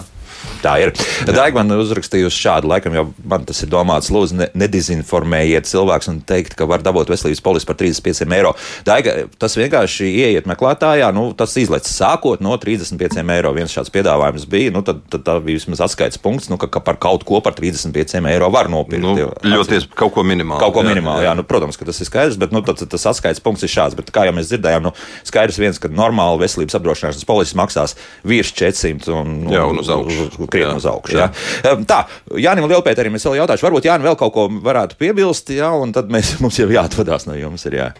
[0.63, 0.93] Tā ir.
[1.27, 6.21] Daiga man uzrakstījusi šādu, laikam jau man tas ir domāts, lūdzu, ne, nedizinformējiet cilvēks un
[6.27, 8.53] teikt, ka var dabūt veselības polisi par 35 eiro.
[8.87, 13.53] Daiga, tas vienkārši ieiet meklētājā, nu, tas izlaists sākot no 35 eiro.
[13.57, 16.83] Viens šāds piedāvājums bija, nu, tad, tad tā bija vismaz atskaits punkts, nu, ka, ka
[16.83, 19.03] par kaut ko par 35 eiro var nopirkt.
[19.03, 20.61] Nu, ļoti kaut ko minimālu.
[20.63, 21.27] Kaut ko jā, jā.
[21.27, 23.97] jā nu, protams, ka tas ir skaidrs, bet nu, tad, tas atskaits punkts ir šāds.
[23.99, 24.93] Bet, kā jau mēs dzirdējām, nu,
[25.27, 29.91] skaidrs viens, ka normāli veselības apdrošināšanas polises maksās virs 400 un, un, jā, un uz
[29.93, 31.17] augšu krietni uz augšu.
[31.19, 31.27] Jā.
[31.65, 31.75] Jā.
[31.89, 31.99] Tā,
[32.41, 36.11] Jānis Lielpēterim es vēl jautāšu, varbūt Jānis vēl kaut ko varētu piebilst, jā, un tad
[36.13, 37.65] mēs, mums jau jāatvadās no jums.
[37.69, 37.91] Ir, jā.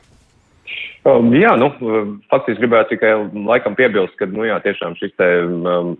[1.04, 1.68] Um, jā, nu,
[2.32, 3.16] faktiski gribētu tikai
[3.50, 5.98] laikam piebilst, ka, nu jā, tiešām šis te um,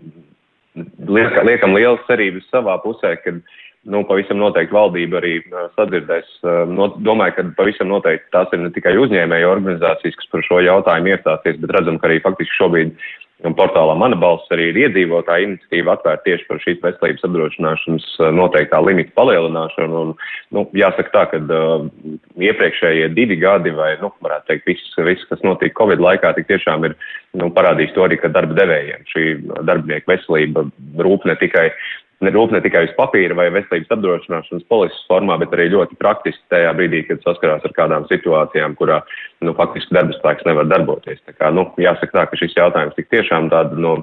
[1.08, 3.42] liek, liekam lielas cerības savā pusē, kad,
[3.90, 5.34] nu, pavisam noteikti valdība arī
[5.76, 6.30] sadzirdēs.
[6.72, 11.14] No, domāju, ka pavisam noteikti tās ir ne tikai uzņēmēju organizācijas, kas par šo jautājumu
[11.14, 12.96] iestāsies, bet redzam, ka arī faktiski šobrīd
[13.44, 18.78] Un portālā Mana balss arī ir iedzīvotāja iniciatīva atvērt tieši par šīs veselības apdrošināšanas noteiktā
[18.80, 20.02] limita palielināšanu.
[20.04, 20.12] Un,
[20.54, 21.84] nu, jāsaka tā, ka uh,
[22.40, 26.86] iepriekšējie divi gadi vai, nu, varētu teikt, viss, viss kas notika Covid laikā, tik tiešām
[26.88, 26.96] ir
[27.36, 29.26] nu, parādījis to arī, ka darba devējiem šī
[29.66, 30.64] darbinieku veselība
[31.04, 31.68] rūp ne tikai
[32.22, 36.72] rūp ne tikai uz papīra vai veselības apdrošināšanas polises formā, bet arī ļoti praktiski tajā
[36.78, 39.00] brīdī, kad saskarās ar kādām situācijām, kurā
[39.44, 41.20] nu, faktiski darba spēks nevar darboties.
[41.26, 43.96] Tā kā, nu, jāsaka tā, ka šis jautājums tik tiešām tāda no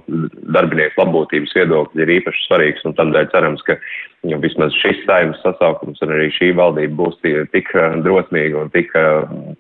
[0.54, 3.80] darbinieku labbūtības viedokļa ir īpaši svarīgs, un tādēļ cerams, ka
[4.30, 7.18] jo vismaz šis saimnes sasaukums un arī šī valdība būs
[7.56, 7.72] tik
[8.06, 8.92] drosmīga un tik,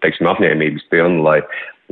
[0.03, 1.39] teiksim, apņēmības pilna, lai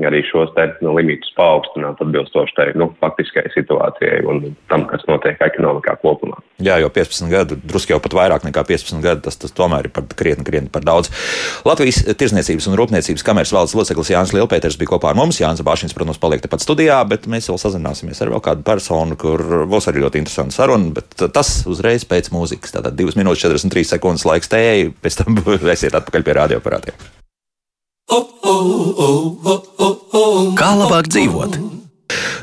[0.08, 5.40] arī šos te nu, limitus paaugstināt atbilstoši tai nu, faktiskai situācijai un tam, kas notiek
[5.50, 6.40] ekonomikā kopumā.
[6.64, 9.94] Jā, jo 15 gadu, drusku jau pat vairāk nekā 15 gadu, tas, tas tomēr ir
[9.96, 11.12] par krietni, krietni par daudz.
[11.68, 15.40] Latvijas Tirzniecības un Rūpniecības kameras valdes loceklis Jānis Lielpēters bija kopā ar mums.
[15.40, 19.44] Jānis Bāšins, protams, paliek tepat studijā, bet mēs vēl sazināsimies ar vēl kādu personu, kur
[19.72, 22.76] būs arī ļoti interesanta saruna, bet tas uzreiz pēc mūzikas.
[22.76, 25.40] Tātad 2 minūtes 43 sekundes laiks tējai, pēc tam
[25.76, 27.10] esiet atpakaļ pie radioaparātiem.
[30.60, 31.60] Kā labāk dzīvot?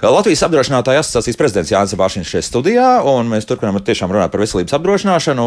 [0.06, 4.76] Latvijas apdrošinātāja asociācijas prezidents Jānis Bāršins šeit studijā, un mēs turpinām tiešām runāt par veselības
[4.78, 5.46] apdrošināšanu.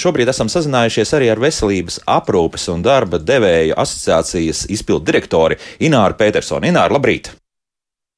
[0.00, 6.66] Šobrīd esam sazinājušies arī ar veselības aprūpes un darba devēju asociācijas izpildu direktori Ināru Petersonu.
[6.72, 7.30] Ināru, labrīt!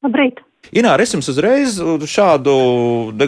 [0.07, 0.41] Labrīt!
[0.71, 1.75] Ināra, es jums uzreiz
[2.09, 2.53] šādu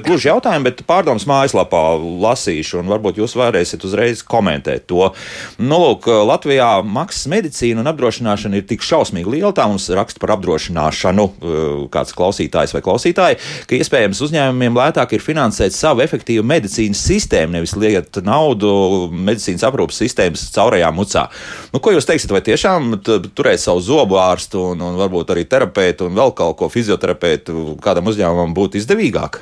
[0.06, 1.80] gluži jautājumu, bet pārdomas mājaslapā
[2.22, 5.10] lasīšu, un varbūt jūs varēsiet uzreiz komentēt to.
[5.58, 10.32] Nu, lūk, Latvijā maksas medicīna un apdrošināšana ir tik šausmīgi liela, tā mums raksta par
[10.38, 17.04] apdrošināšanu eh, kāds klausītājs vai klausītāji, ka iespējams uzņēmumiem lētāk ir finansēt savu efektīvu medicīnas
[17.10, 18.72] sistēmu, nevis liet naudu
[19.12, 21.26] medicīnas aprūpas sistēmas caurajā mucā.
[21.74, 26.08] Nu, ko jūs teiksiet, vai tiešām turēt savu zobu ārstu un, un varbūt arī terapeitu
[26.08, 27.23] un vēl kaut ko fizioterapeitu?
[27.24, 29.40] Konkrētu kādam uzņēmumam būtu izdevīgāk?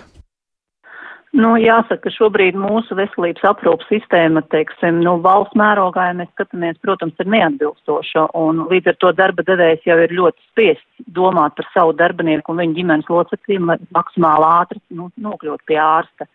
[1.32, 6.76] Nu, jāsaka, ka šobrīd mūsu veselības aprūpas sistēma, teiksim, nu, valsts mērogā, ja mēs skatāmies,
[6.84, 11.70] protams, ir neatbilstoša, un līdz ar to darba devējs jau ir ļoti spiests domāt par
[11.72, 16.28] savu darbinieku un viņa ģimenes locekļiem, lai maksimāli ātri nu, nokļūt pie ārsta.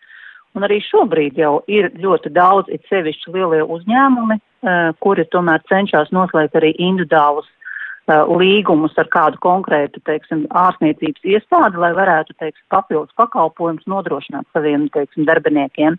[0.58, 6.10] Un arī šobrīd jau ir ļoti daudz, it sevišķi lielie uzņēmumi, uh, kuri tomēr cenšas
[6.10, 7.46] noslēgt arī individuālus
[8.08, 15.26] līgumus ar kādu konkrētu, teiksim, ārstniecības iestādi, lai varētu, teiksim, papildus pakalpojumus nodrošināt saviem, teiksim,
[15.28, 15.98] darbiniekiem.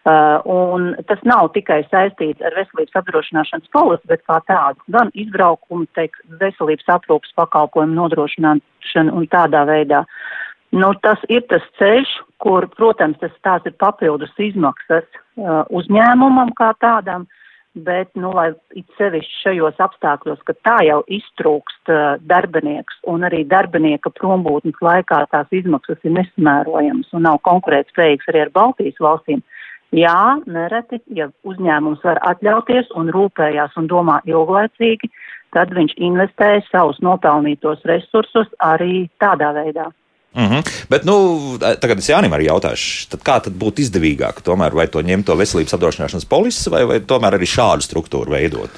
[0.00, 5.84] Uh, un tas nav tikai saistīts ar veselības apdrošināšanas polisi, bet kā tādu gan izbraukumu,
[5.98, 10.06] teiks, veselības aprūpas pakalpojumu nodrošināšanu un tādā veidā.
[10.72, 16.72] Nu, tas ir tas ceļš, kur, protams, tas tās ir papildus izmaksas uh, uzņēmumam kā
[16.80, 17.40] tādam, uh,
[17.74, 23.44] bet, nu, lai it sevišķi šajos apstākļos, ka tā jau iztrūkst uh, darbinieks un arī
[23.46, 29.44] darbinieka prombūtnes laikā tās izmaksas ir nesamērojamas un nav konkurētspējīgas arī ar Baltijas valstīm.
[29.94, 35.10] Jā, nereti, ja uzņēmums var atļauties un rūpējās un domā ilglaicīgi,
[35.54, 39.90] tad viņš investē savus nopelnītos resursus arī tādā veidā.
[40.34, 40.66] Mm -hmm.
[40.88, 45.02] Bet, nu, tagad es Jānim arī jautāšu, tad kā tad būtu izdevīgāk tomēr vai to
[45.02, 48.70] ņemt to veselības apdrošināšanas polises vai, vai tomēr arī šādu struktūru veidot?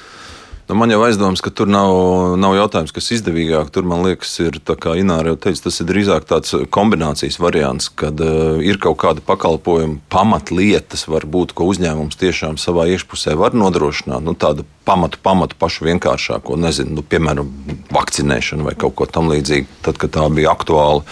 [0.67, 1.91] Nu, man jau aizdomas, ka tur nav,
[2.39, 3.67] nav jautājums, kas izdevīgāk.
[3.75, 7.89] Tur man liekas, ir tā kā Ināra jau teica, tas ir drīzāk tāds kombinācijas variants,
[7.91, 14.23] kad uh, ir kaut kāda pakalpojuma pamatlietas, varbūt, ko uzņēmums tiešām savā iekšpusē var nodrošināt.
[14.23, 17.51] Nu, tādu pamatu, pamatu pašu vienkāršāko, nezinu, nu, piemēram,
[17.91, 21.03] vakcinēšanu vai kaut ko tamlīdzīgu, tad, kad tā bija aktuāla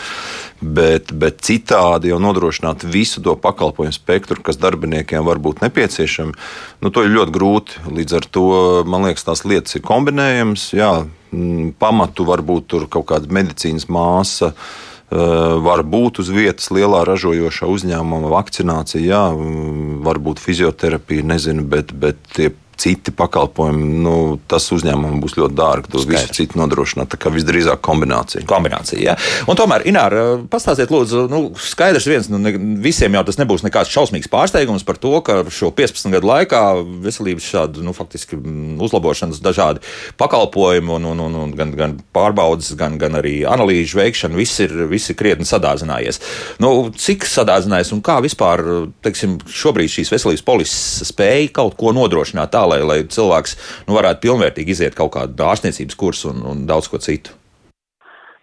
[0.61, 6.37] bet, bet citādi jau nodrošināt visu to pakalpojumu spektru, kas darbiniekiem var būt nepieciešami,
[6.81, 7.81] nu, to ir ļoti grūti.
[7.97, 8.45] Līdz ar to
[8.87, 10.69] man liekas, tās lietas ir kombinējamas.
[10.77, 10.93] Jā,
[11.33, 15.17] mm, pamatu varbūt tur kaut kāda medicīnas māsa eh,
[15.65, 22.21] var būt uz vietas lielā ražojošā uzņēmuma vakcinācija, jā, mm, varbūt fizioterapija, nezinu, bet, bet
[22.37, 24.15] tie citi pakalpojumi, nu,
[24.49, 25.91] tas uzņēmumam būs ļoti dārgi.
[25.93, 27.11] To visu citu nodrošināt.
[27.11, 28.45] Tā kā visdrīzāk kombinācija.
[28.49, 29.15] Kombinācija, jā.
[29.49, 33.91] Un tomēr, Ināra, pastāstiet, lūdzu, nu, skaidrs viens, nu, ne, visiem jau tas nebūs nekāds
[33.93, 36.61] šausmīgs pārsteigums par to, ka šo 15 gadu laikā
[37.05, 38.39] veselības šādu, nu, faktiski
[38.81, 39.83] uzlabošanas dažādi
[40.21, 44.73] pakalpojumi un, un, un, un gan, gan pārbaudas, gan, gan arī analīžu veikšana, viss ir,
[44.91, 46.21] viss ir krietni sadāzinājies.
[46.63, 48.63] Nu, cik sadāzinājies un kā vispār,
[49.05, 53.57] teiksim, šobrīd šīs veselības polises spēja kaut ko nodrošināt tā, lai, lai cilvēks
[53.87, 57.37] nu, varētu pilnvērtīgi iziet kaut kādu ārstniecības kursu un, un daudz ko citu?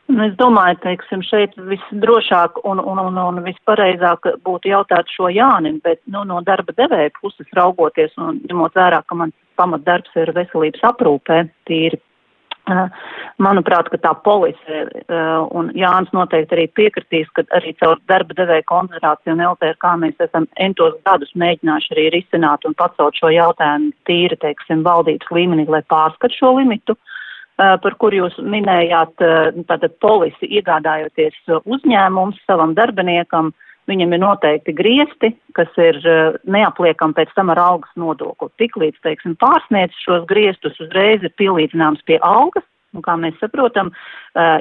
[0.09, 5.83] Nu, es domāju, teiksim, šeit visdrošāk un, un, un, un vispareizāk būtu jautāt šo Jānim,
[5.85, 10.87] bet nu, no darba devēja puses raugoties un ņemot vērā, ka mans pamatdarbs ir veselības
[10.95, 12.01] aprūpē, tīri
[13.39, 14.81] Manuprāt, ka tā polise,
[15.55, 20.49] un Jānis noteikti arī piekritīs, ka arī caur darba devēja koncentrāciju un LTRK mēs esam
[20.59, 26.35] entos gadus mēģinājuši arī risināt un pacelt šo jautājumu tīri, teiksim, valdības līmenī, lai pārskat
[26.35, 26.99] šo limitu,
[27.59, 29.23] par kur jūs minējāt,
[29.71, 33.53] tātad polisi iegādājoties uzņēmums savam darbiniekam,
[33.89, 35.99] viņam ir noteikti griesti, kas ir
[36.45, 38.51] neapliekami pēc tam ar algas nodokli.
[38.63, 42.67] Tiklīdz, teiksim, pārsniedz šos griestus, uzreiz ir pielīdzināms pie algas.
[42.97, 43.91] Un kā mēs saprotam,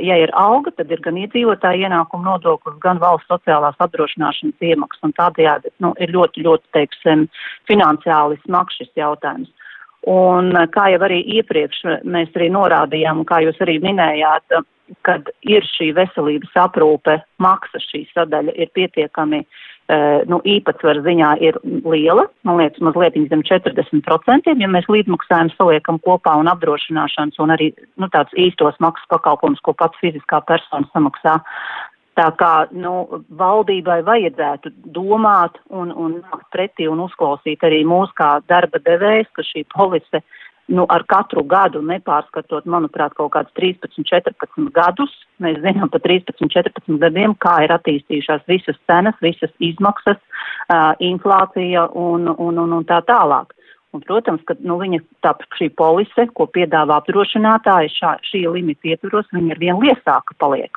[0.03, 5.13] ja ir alga, tad ir gan iedzīvotāja ienākuma nodoklis, gan valsts sociālās apdrošināšanas iemaksas.
[5.15, 7.29] Tādējādi nu, ir ļoti, ļoti, teiksim,
[7.71, 9.53] finansiāli smags šis jautājums.
[10.11, 14.59] Un kā jau arī iepriekš mēs arī norādījām, un kā jūs arī minējāt,
[15.07, 19.41] kad ir šī veselības aprūpe, maksa šī sadaļa ir pietiekami,
[20.27, 26.35] nu, īpatsvaru ziņā ir liela, man liekas, mazliet zem 40%, ja mēs līdzmaksājumu saliekam kopā
[26.39, 31.37] un apdrošināšanas un arī, nu, tāds īstos maksas pakalpums, ko pats fiziskā persona samaksā.
[32.17, 38.39] Tā kā nu, valdībai vajadzētu domāt un, un nākt pretī un uzklausīt arī mūs kā
[38.49, 40.23] darba devējs, ka šī polise
[40.67, 46.49] nu, ar katru gadu nepārskatot, manuprāt, kaut kādus 13, 14 gadus, mēs zinām pa 13,
[46.53, 52.87] 14 gadiem, kā ir attīstījušās visas cenas, visas izmaksas, uh, inflācija un, un, un, un
[52.87, 53.53] tā tālāk.
[53.95, 59.31] Un, protams, ka nu, viņa tā šī polise, ko piedāvā apdrošinātāji, šā, šī limita ietvaros,
[59.33, 60.75] viņa ar vien liesāka paliek.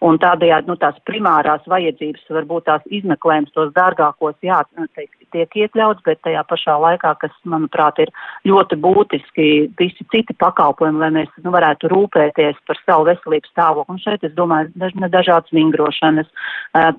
[0.00, 4.62] Un tādējādi nu, tās primārās vajadzības, varbūt tās izmeklējums, tos dārgākos, jā,
[4.96, 8.12] teik, tiek iekļauts, bet tajā pašā laikā, kas, manuprāt, ir
[8.48, 9.48] ļoti būtiski,
[9.80, 13.96] visi citi pakalpojumi, lai mēs nu, varētu rūpēties par savu veselības stāvokli.
[13.96, 16.30] Un šeit, es domāju, daž, dažādas vingrošanas,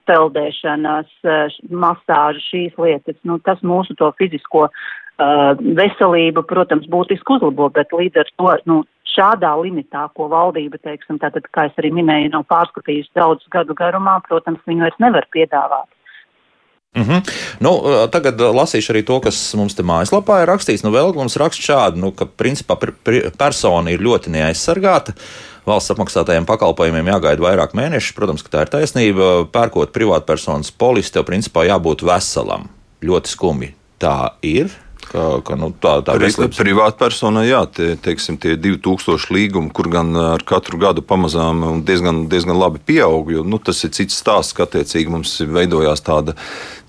[0.09, 1.13] peldēšanas,
[1.71, 4.67] masāžas, šīs lietas, nu, tas mūsu to fizisko
[5.61, 8.81] veselību, protams, būtiski uzlabo, bet līdz ar to, nu,
[9.13, 14.19] šādā limitā, ko valdība, teiksim, tātad, kā es arī minēju, nav pārskatījusi daudz gadu garumā,
[14.27, 15.89] protams, viņu vairs nevar piedāvāt.
[16.95, 17.21] Mm -hmm.
[17.59, 17.71] nu,
[18.11, 20.83] tagad lasīšu arī to, kas mums te mājaslapā ir rakstīts.
[20.83, 22.75] Nu, vēl mums raksta šādi, nu, ka principā
[23.37, 25.13] persona ir ļoti neaizsargāta.
[25.65, 28.15] Valsts apmaksātajiem pakalpojumiem jāgaida vairāk mēnešu.
[28.15, 29.47] Protams, ka tā ir taisnība.
[29.51, 32.67] Pērkot privātpersonas polisi, tev principā jābūt veselam.
[33.01, 33.75] Ļoti skumji.
[34.01, 34.73] Tā ir.
[35.11, 36.55] Ka, ka, nu, tā tā veselības...
[36.61, 42.55] Privātpersonai, jā, tie, teiksim, tie 2000 līgumi, kur gan ar katru gadu pamazām diezgan, diezgan
[42.55, 43.33] labi pieaug.
[43.35, 46.37] Jo, nu, tas ir cits stāsts, ka attiecīgi mums veidojās tāda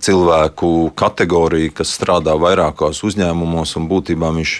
[0.02, 4.54] cilvēku kategorija, kas strādā vairākos uzņēmumos, un būtībā viņš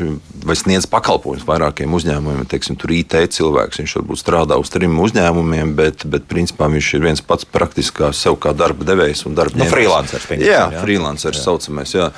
[0.63, 2.47] sniedz pakalpojumus vairākiem uzņēmumiem.
[2.51, 7.05] Teiksim, tur IT cilvēks, viņš varbūt strādā uz trim uzņēmumiem, bet, bet principā viņš ir
[7.09, 9.71] viens pats praktiski sev kā darba devējs un darba ņēmējs.
[9.71, 11.45] Nu, freelancers, jā, jā, freelancers jā.
[11.51, 11.95] saucamais.
[11.97, 12.11] Jā.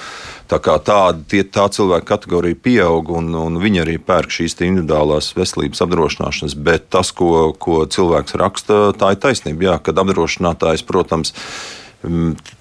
[0.44, 5.30] Tā kā tāda tie, tā cilvēka kategorija pieaug, un, un viņi arī pērk šīs individuālās
[5.38, 6.56] veselības apdrošināšanas.
[6.66, 9.70] Bet tas, ko, ko cilvēks raksta, tā ir taisnība.
[9.70, 11.83] Jā, kad apdrošinātājs, protams, ir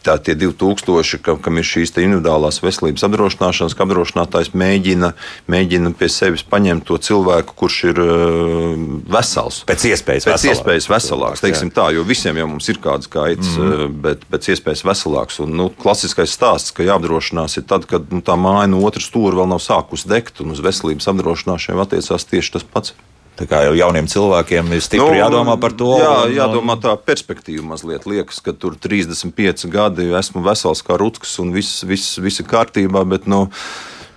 [0.04, 5.12] tā tie 2000, ka, kam ir šīs individuālās veselības apdrošināšanas, ka apdrošinātājs mēģina,
[5.52, 9.62] mēģina pie sevis paņemt to cilvēku, kurš ir uh, vesels.
[9.70, 10.58] Pēc iespējas, pēc veselāk.
[10.58, 11.44] iespējas veselāks.
[11.44, 13.96] Teiksim tā, jo visiem jau mums ir kāds skaits, mm -hmm.
[14.08, 15.40] bet pēc iespējas veselāks.
[15.44, 19.36] Un, nu, klasiskais stāsts, ka jāapdrošinās ir tad, kad nu, tā māja no otras stūra
[19.42, 22.94] vēl nav sākus degt, un uz veselības apdrošināšanu attiecās tieši tas pats.
[23.34, 25.90] Tā kā jau jauniem cilvēkiem ir stipri nu, jādomā par to.
[25.98, 28.06] Jā, un, jādomā tā perspektīva mazliet.
[28.10, 33.02] Liekas, ka tur 35 gadi esmu vesels kā rutkas un viss, viss, viss ir kārtībā.
[33.10, 33.48] Bet, nu,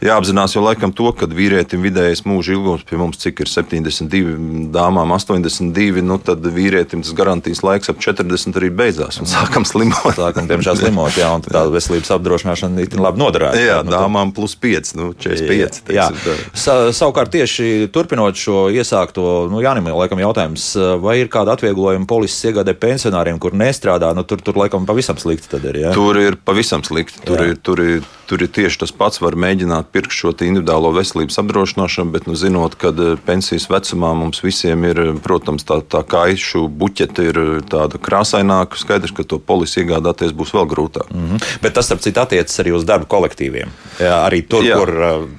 [0.04, 4.36] jāapzinās jau laikam to, ka vīrietim vidējais mūža ilgums pie mums cik ir 72,
[4.74, 10.16] dāmām 82, nu tad vīrietim tas garantijas laiks ap 40 arī beidzās un sākam slimot.
[10.16, 13.62] Sākam, diemžēl, slimot, jā, un tā veselības apdrošināšana ir labi noderēta.
[13.62, 15.80] Jā, nu, dāmām plus 5, nu 45.
[15.92, 16.36] Jā, jā.
[16.56, 20.68] Sa, savukārt tieši turpinot šo iesākto, nu Jānim, laikam jautājums,
[21.02, 25.50] vai ir kāda atvieglojuma polises iegādē pensionāriem, kur nestrādā, nu tur, tur laikam pavisam slikti
[25.52, 25.94] tad ir, jā?
[25.96, 27.50] Tur ir pavisam slikti, tur jā.
[27.52, 31.38] ir, tur ir, tur ir tieši tas pats, var mēģināt mēģināt pirkt šo individuālo veselības
[31.38, 36.02] apdrošināšanu, bet nu, zinot, ka eh, pensijas vecumā mums visiem ir, eh, protams, tā, tā
[36.04, 41.10] kaišu buķete ir eh, tāda krāsaināka, skaidrs, ka to polisi iegādāties būs vēl grūtāk.
[41.10, 41.60] Mm -hmm.
[41.62, 43.68] Bet tas, starp citu, attiecas arī uz darba kolektīviem.
[44.00, 44.76] Jā, arī tur, jā.
[44.76, 44.90] kur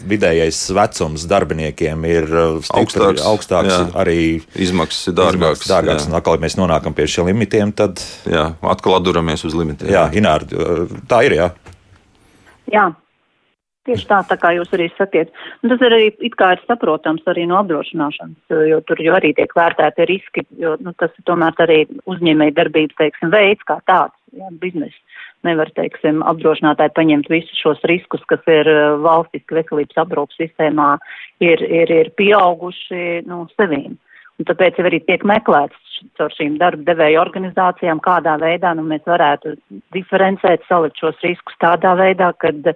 [0.08, 2.26] vidējais vecums darbiniekiem ir
[2.62, 3.92] stipri, augstāks, augstāks jā.
[3.94, 5.68] arī izmaksas ir dārgākas.
[5.68, 8.00] dārgākas un atkal mēs nonākam pie šiem limitiem, tad.
[8.26, 9.92] Jā, atkal atduramies uz limitiem.
[9.92, 10.46] Jā, Inār,
[11.08, 11.52] tā ir, jā.
[12.72, 12.92] Jā,
[13.88, 15.30] Tieši tā, tā kā jūs arī sakiet.
[15.64, 19.54] Un tas arī it kā ir saprotams arī no apdrošināšanas, jo tur jau arī tiek
[19.56, 24.52] vērtēti riski, jo nu, tas ir tomēr arī uzņēmēja darbības, teiksim, veids kā tāds, jā,
[24.64, 25.00] biznesa.
[25.46, 28.68] nevar, teiksim, apdrošinātāji paņemt visus šos riskus, kas ir
[29.06, 30.90] valstiski veselības aprūpas sistēmā,
[31.40, 33.96] ir, ir, ir pieauguši, nu, sevīm.
[34.38, 39.06] Un tāpēc jau arī tiek meklēts caur šīm darba devēju organizācijām, kādā veidā nu, mēs
[39.08, 39.56] varētu
[39.96, 42.74] diferencēt, salikt šos riskus tādā veidā, kad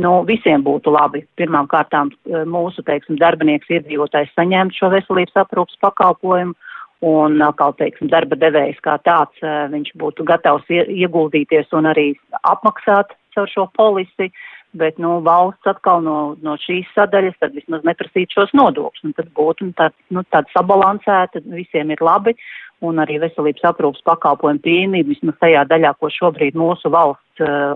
[0.00, 1.24] nu, visiem būtu labi.
[1.36, 2.12] Pirmām kārtām
[2.48, 6.54] mūsu, teiksim, darbinieks iedzīvotājs saņemt šo veselības aprūpas pakalpojumu
[7.02, 12.12] un atkal, teiksim, darba devējs kā tāds, viņš būtu gatavs ieguldīties un arī
[12.46, 14.30] apmaksāt caur šo polisi,
[14.78, 19.74] bet, nu, valsts atkal no, no šīs sadaļas vismaz neprasīt šos nodokļus, tad būtu nu,
[19.76, 22.36] tā, nu, tāda sabalansēta, visiem ir labi,
[22.82, 27.74] un arī veselības aprūpas pakalpojumu pieejamība vismaz tajā daļā, ko šobrīd mūsu valsts uh,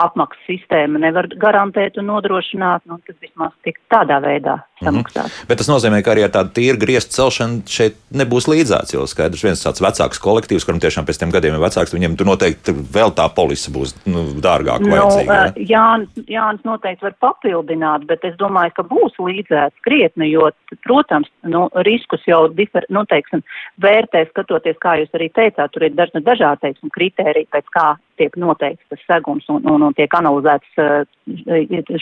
[0.00, 4.84] apmaksas sistēma nevar garantēt un nodrošināt, nu, tad vismaz tik tādā veidā mhm.
[4.84, 5.24] samaksāt.
[5.24, 5.48] Mm -hmm.
[5.48, 9.44] Bet tas nozīmē, ka arī ar tādu tīru griestu celšanu šeit nebūs līdzāts, jo skaidrs
[9.44, 13.14] viens tāds vecāks kolektīvs, kuram tiešām pēc tiem gadiem ir vecāks, viņiem tur noteikti vēl
[13.16, 15.32] tā polisa būs nu, dārgāk nu, vajadzīga.
[15.32, 20.50] Uh, Jānis, Jānis noteikti var papildināt, bet es domāju, ka būs līdzēts krietni, jo,
[20.84, 23.42] protams, nu, riskus jau difer, nu, teiksim,
[23.80, 28.84] vērtē skatoties, kā jūs arī teicāt, tur ir dažādi, teiksim, kritēriji, pēc kā tiek noteikts
[28.92, 31.04] tas segums un, un, un tiek analizēts uh,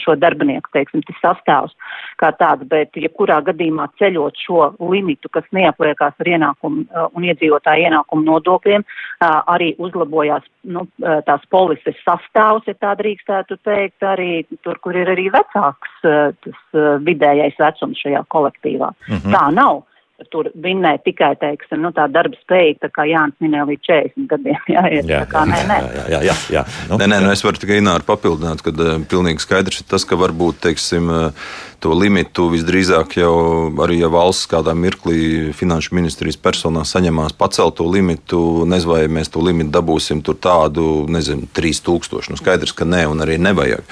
[0.01, 1.75] šo darbinieku, teiksim, tas sastāvs
[2.21, 7.27] kā tāds, bet jebkurā ja gadījumā ceļot šo limitu, kas neapliekās ar ienākumu uh, un
[7.29, 10.85] iedzīvotāju ienākumu nodokļiem, uh, arī uzlabojās nu,
[11.27, 17.57] tās polises sastāvs, ja tā drīkstētu teikt, arī tur, kur ir arī vecāks tas vidējais
[17.59, 18.89] vecums šajā kolektīvā.
[19.07, 19.35] Mm -hmm.
[19.35, 19.83] Tā nav
[20.31, 24.61] tur vinnē tikai, teiksim, nu, tā darba spēja, tā kā Jānis minēja līdz 40 gadiem.
[24.75, 25.79] Jā, ir, jā, kā, nē, nē.
[25.83, 26.63] jā, jā, jā, jā.
[26.89, 30.07] Nu, nē, nē, nu, es varu tikai Ināru papildināt, ka uh, pilnīgi skaidrs ir tas,
[30.07, 33.35] ka varbūt, teiksim, uh, to limitu visdrīzāk jau
[33.83, 39.31] arī, ja valsts kādā mirklī finanšu ministrijas personā saņemās pacelt to limitu, nezinu, vai mēs
[39.33, 42.31] to limitu dabūsim tur tādu, nezinu, 3000.
[42.31, 43.85] Nu, skaidrs, ka nē, un arī nevajag.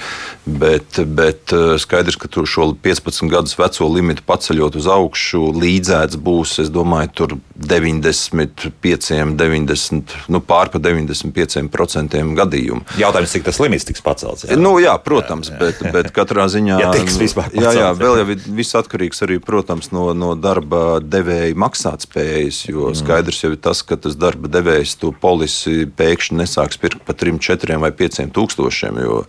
[0.44, 6.72] Bet, bet skaidrs, ka šo 15 gadus veco limitu paceļot uz augšu līdzēts būs, es
[6.72, 12.84] domāju, tur 95, 90, nu pār pa 95% gadījumu.
[13.00, 14.46] Jautājums, cik tas limits tiks pacelts?
[14.48, 15.62] Jā, nu, jā protams, jā, jā.
[15.62, 16.80] Bet, bet katrā ziņā.
[16.84, 17.64] Ja tiks vispār pacelts.
[17.64, 22.98] Jā, jā, vēl jau viss atkarīgs arī, protams, no, no darba devēja maksātspējas, jo mm.
[23.02, 27.36] skaidrs jau ir tas, ka tas darba devējs to polisi pēkšņi nesāks pirkt pa 3,
[27.44, 29.22] 4 vai 5 tūkstošiem, jo,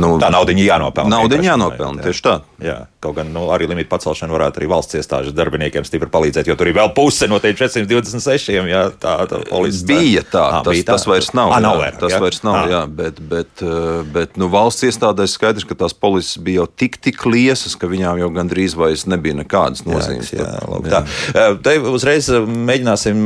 [0.00, 1.16] nu, tā naudiņa jānopelna.
[1.18, 2.38] Naudiņa jānopelna, tieši tā.
[2.62, 6.54] Jā, kaut gan nu, arī limitu pacelšana varētu arī valsts iestāžu darbiniekiem stipri palīdzēt, jo
[6.58, 8.52] tur ir vēl puse no tiem 426.
[8.70, 9.40] Jā, tā, tā
[9.88, 10.94] bija tā, à, tas, bija tā.
[10.94, 11.50] tas vairs nav.
[11.56, 12.20] À, nav vairāk, tas jā?
[12.22, 12.70] vairs nav, à.
[12.70, 17.00] jā, bet, bet, eh, bet nu, valsts iestādēs skaidrs, ka tās polises bija jau tik,
[17.02, 20.30] tik liesas, ka viņām jau gandrīz vairs nebija nekādas nozīmes.
[20.36, 21.02] Jā, labi, jā.
[21.02, 21.40] Tā.
[21.42, 23.22] Eh, te uzreiz eh, mēģināsim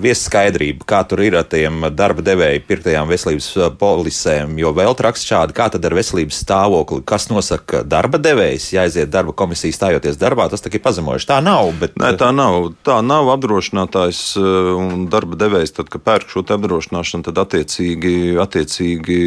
[0.00, 3.48] viest skaidrību, kā tur ir ar tiem darba devēju pirktajām veselības
[3.80, 9.12] polisēm, jo vēl traks šādi, kā tad ar veselības stāvokli, kas nosaka darba devējs, jāaiziet
[9.12, 11.30] darba komisija stājoties darbā, tas tā ir pazemojuši.
[11.30, 11.72] Tā nav.
[11.80, 11.96] Bet...
[12.00, 12.72] Nē, tā nav.
[12.86, 15.74] Tā nav apdrošinātājs eh, un darba devējs.
[15.80, 19.20] Tad, kad pērk šo apdrošināšanu, tad attiecīgi, attiecīgi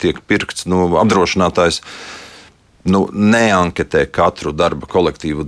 [0.00, 1.82] tiek pirkts no nu, apdrošinātājs
[2.84, 5.46] nu, neanketē katru darba kolektīvu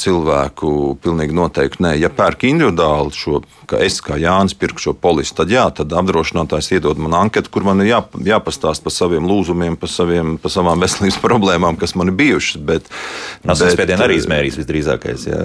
[0.00, 0.72] cilvēku.
[1.02, 1.94] Pilnīgi noteikti nē.
[1.98, 6.70] Ja pērk individuāli šo, ka es kā Jānis pirku šo polisi, tad jā, tad apdrošinātājs
[6.76, 10.82] iedod man anketu, kur man ir jā, jāpastāst par saviem lūzumiem, par, saviem, par savām
[10.82, 12.62] veselības problēmām, kas man ir bijušas.
[12.70, 12.86] Bet,
[13.46, 15.26] Nāc, spiedienu arī izmērīs visdrīzākais.
[15.26, 15.42] Jā.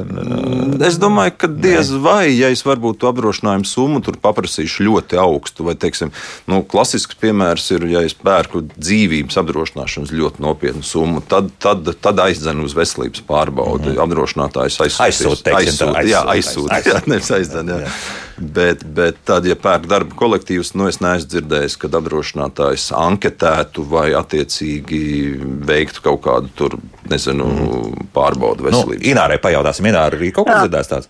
[0.85, 2.03] Es domāju, ka diez nē.
[2.05, 6.13] vai, ja es varbūt to apdrošinājumu summu tur paprasīšu ļoti augstu, vai, teiksim,
[6.51, 11.95] nu, klasisks piemērs ir, ja es pērku dzīvības apdrošināšanas ļoti nopietnu summu gadījumu, tad, tad,
[12.01, 13.89] tad aizdzen uz veselības pārbaudi.
[13.89, 14.03] Mm -hmm.
[14.03, 15.55] Apdrošinātājs aizsūta.
[15.55, 16.81] Aizsūta, jā, aizsūta.
[16.85, 17.67] Jā, nevis aizdzen.
[17.67, 17.79] Jā.
[17.81, 17.89] Jā.
[18.37, 24.13] Bet, bet tad, ja pērk darba kolektīvus, nu es neesmu dzirdējis, kad apdrošinātājs anketētu vai
[24.13, 26.77] attiecīgi veiktu kaut kādu tur,
[27.09, 28.07] nezinu, mm.
[28.13, 29.03] pārbaudu nu, veselību.
[29.03, 31.07] Nu, Inārai pajautāsim, Inārai arī kaut kas dzirdēs tāds.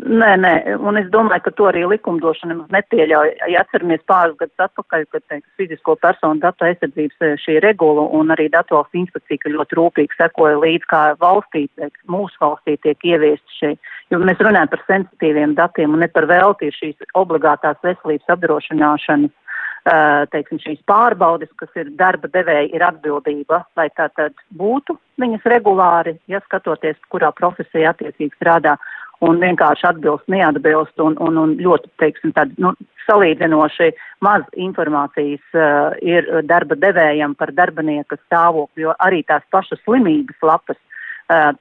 [0.00, 3.30] Nē, nē, un es domāju, ka to arī likumdošana nemaz nepieļauj.
[3.52, 8.32] Ja atceramies pāris gadus atpakaļ, kad teiks, fizisko personu datu aizsardzības eh, šī regula un
[8.32, 13.58] arī datu valsts inspekcija ļoti rūpīgi sekoja līdz, kā valstī, teiks, mūsu valstī tiek ieviest
[13.58, 13.74] šī,
[14.14, 20.22] jo mēs runājam par sensitīviem datiem un ne par velti šīs obligātās veselības apdrošināšanas eh,
[20.32, 26.16] teiksim, šīs pārbaudes, kas ir darba devēja, ir atbildība, lai tā tad būtu viņas regulāri,
[26.30, 28.78] ja skatoties, kurā profesija attiecīgi strādā
[29.26, 32.74] un vienkārši atbilst, neatbilst un, un, un ļoti, teiksim, tāda, nu,
[33.08, 33.90] salīdzinoši
[34.24, 40.78] maz informācijas uh, ir darba devējam par darbinieka stāvokli, jo arī tās pašas slimības lapas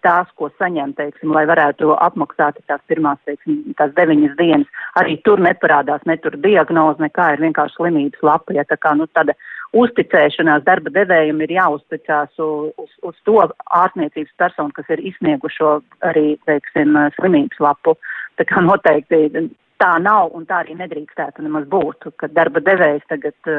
[0.02, 4.68] tās, ko saņem, teiksim, lai varētu apmaksāt tās pirmās, teiksim, tās deviņas dienas.
[4.98, 8.56] Arī tur neparādās ne tur diagnoze, nekā ir vienkārši slimības lapa.
[8.58, 9.36] Ja, tā kā, nu, tāda
[9.78, 13.38] uzticēšanās darba devējiem ir jāuzticās uz, uz, uz to
[13.82, 17.96] ārstniecības personu, kas ir izsniegušo arī, teiksim, slimības lapu.
[18.40, 19.50] Tā kā noteikti
[19.80, 23.50] tā nav un tā arī nedrīkstētu nemaz būt, ka darba devējs tagad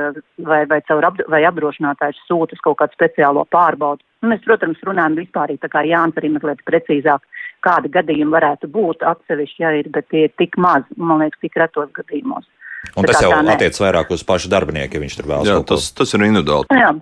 [0.44, 4.04] vai, vai, apd vai apdrošinātājs sūta uz kaut kādu speciālo pārbaudu.
[4.20, 7.24] Nu, mēs, protams, runājam vispār, tā kā Jānis arī mazliet precīzāk,
[7.64, 11.56] kādi gadījumi varētu būt atsevišķi, ja ir, bet tie ir tik maz, man liekas, tik
[11.60, 12.48] retos gadījumos.
[12.96, 15.48] Un tas jau attiec vairāk uz pašu darbinieku, ja viņš tur vēlas.
[15.50, 16.80] Jā, tas, tas ir individuāli.
[16.80, 16.92] Jā.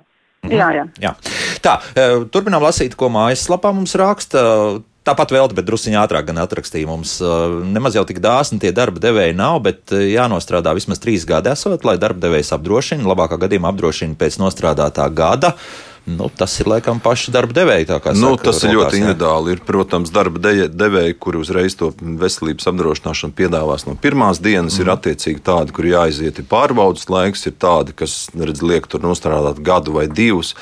[0.47, 0.55] Mhm.
[0.55, 0.85] Jā, jā.
[1.03, 1.14] jā.
[1.64, 4.43] Tā, e, turpinām lasīt, ko mājaslapā mums raksta.
[5.09, 7.16] Tāpat vēl, bet druskuļi ātrāk gan atrakstīja mums.
[7.24, 7.35] E,
[7.72, 11.87] nemaz jau tik dāsni tie darba devēji nav, bet e, jānostrādā vismaz trīs gadi esot,
[11.89, 13.07] lai darba devējs apdrošina.
[13.09, 15.55] Labākā gadījumā apdrošina pēc nostrādātā gada.
[16.09, 17.88] Nu, tas ir laikam paši darba devēji.
[18.16, 19.00] Nu, saka, tas ir ļoti jā.
[19.02, 19.52] individuāli.
[19.52, 24.78] Ir, protams, darba de devēji, kuri uzreiz to veselības apdrošināšanu piedāvās no pirmās dienas.
[24.78, 24.86] Mm.
[24.86, 29.98] Ir attiecīgi tādi, kur jāiziet pārbaudas laiks, ir tādi, kas redz, liek tur nostrādāt gadu
[29.98, 30.54] vai divus.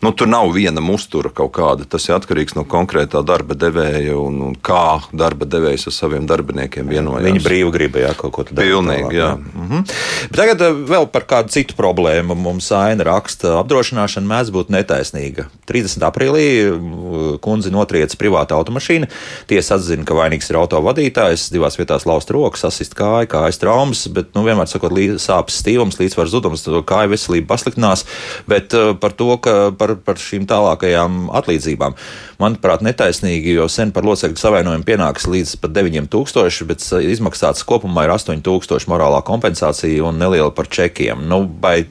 [0.00, 1.86] Nu, tur nav viena mustura kaut kāda.
[1.90, 6.86] Tas ir atkarīgs no konkrētā darba devēja un, un kā darba devējs ar saviem darbiniekiem
[6.86, 7.26] vienojas.
[7.26, 8.62] Viņa brīvi gribēja kaut ko tādu.
[8.62, 9.32] Pilnīgi, jā.
[9.38, 9.82] Mhm.
[10.30, 12.36] Bet tagad eh, vēl par kādu citu problēmu.
[12.38, 15.48] Mums aina raksta, apdrošināšana mēdz būt netaisnīga.
[15.68, 16.04] 30.
[16.06, 19.10] aprīlī uh, kundze notriec privāta automašīna.
[19.50, 24.06] Tiesa atzina, ka vainīgs ir auto vadītājs, divās vietās laust rokas, asist kāju, kājas traumas,
[24.14, 28.06] bet, nu, vienmēr sakot, sāpes stīvums, līdzsvars zudums, kāju veselība pasliktinās.
[28.48, 31.96] Bet uh, par to, ka par, par šīm tālākajām atlīdzībām,
[32.42, 36.84] manuprāt, netaisnīgi, jo sen par locekļu savainojumu pienāks līdz pat 9000, bet
[37.14, 41.26] izmaksāts kopumā ir 8000 morālā kompensācija un neliela par čekiem.
[41.30, 41.82] Nu, vai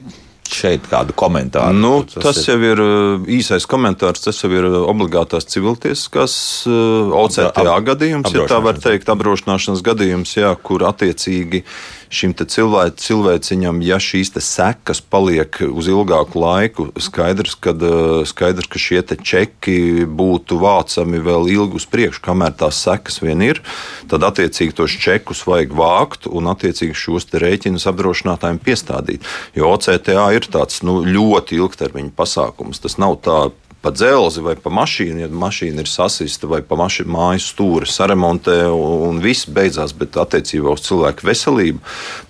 [0.54, 1.76] šeit kādu komentāru?
[1.76, 2.48] Nu, tas, tas ir...
[2.52, 6.34] jau ir uh, īsais komentārs, tas jau ir uh, obligātās civiltieskas
[6.68, 11.64] uh, OCTA gadījums, ja tā var teikt, apdrošināšanas gadījums, jā, kur attiecīgi
[12.10, 17.82] šim cilvē, cilvēciņam, ja šīs sekas paliek uz ilgāku laiku, skaidrs, kad,
[18.28, 23.62] skaidrs ka šie čeki būtu vācami vēl ilgi uz priekšu, kamēr tās sekas vien ir,
[24.10, 29.24] tad attiecīgi tos čekus vajag vākt un attiecīgi šos rēķinus apdrošinātājiem piestādīt.
[29.56, 32.82] Jo OCTA ir tāds nu, ļoti ilgtermiņa pasākums.
[32.82, 33.48] Tas nav tā
[33.82, 38.56] pa dzelzi vai pa mašīnu, ja mašīna ir sasista vai pa mašīnu mājas stūri saremontē
[38.74, 41.82] un, viss beidzās, bet attiecībā uz cilvēku veselību,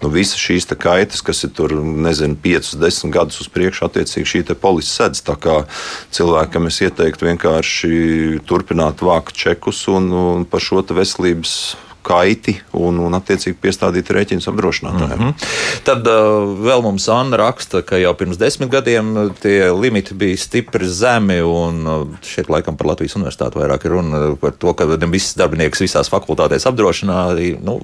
[0.03, 4.45] nu visas šīs kaitas, kas ir tur, nezinu, 5, 10 gadus uz priekšu, attiecīgi šī
[4.61, 5.25] polisa sedz.
[5.25, 5.63] Tā kā
[6.15, 7.93] cilvēkam es ieteiktu vienkārši
[8.49, 11.59] turpināt vākt čekus un, un par šo veselības
[12.03, 15.19] kaiti un, un attiecīgi piestādīt rēķinus apdrošinātājiem.
[15.19, 15.83] Mm -hmm.
[15.85, 20.37] Tad uh, vēl mums Anna raksta, ka jau pirms desmit gadiem uh, tie limiti bija
[20.37, 24.85] stipri zemi, un uh, šeit laikam par Latvijas universitāti vairāk ir runa par to, ka
[24.87, 27.57] visas darbinieks visās fakultātēs apdrošināti.
[27.63, 27.81] Nu,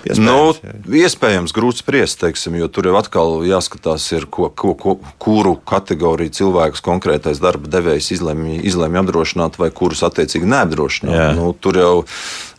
[0.00, 4.94] Iespējams, nu, iespējams grūti spriest, teiksim, jo tur jau atkal jāskatās, ir, ko, ko, ko,
[5.20, 11.36] kuru kategoriju cilvēks konkrētais darba devējs izlemj, izlemj apdrošināt vai kurus attiecīgi neapdrošināt.
[11.36, 11.92] Nu, tur jau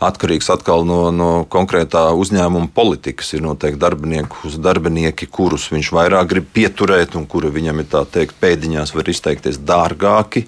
[0.01, 3.33] atkarīgs atkal no, no konkrētā uzņēmuma politikas.
[3.35, 3.81] Ir noteikti
[4.61, 9.61] darbinieki, kurus viņš vairāk grib pieturēt un kuri viņam ir tā teikt pēdiņās var izteikties
[9.65, 10.45] dārgāki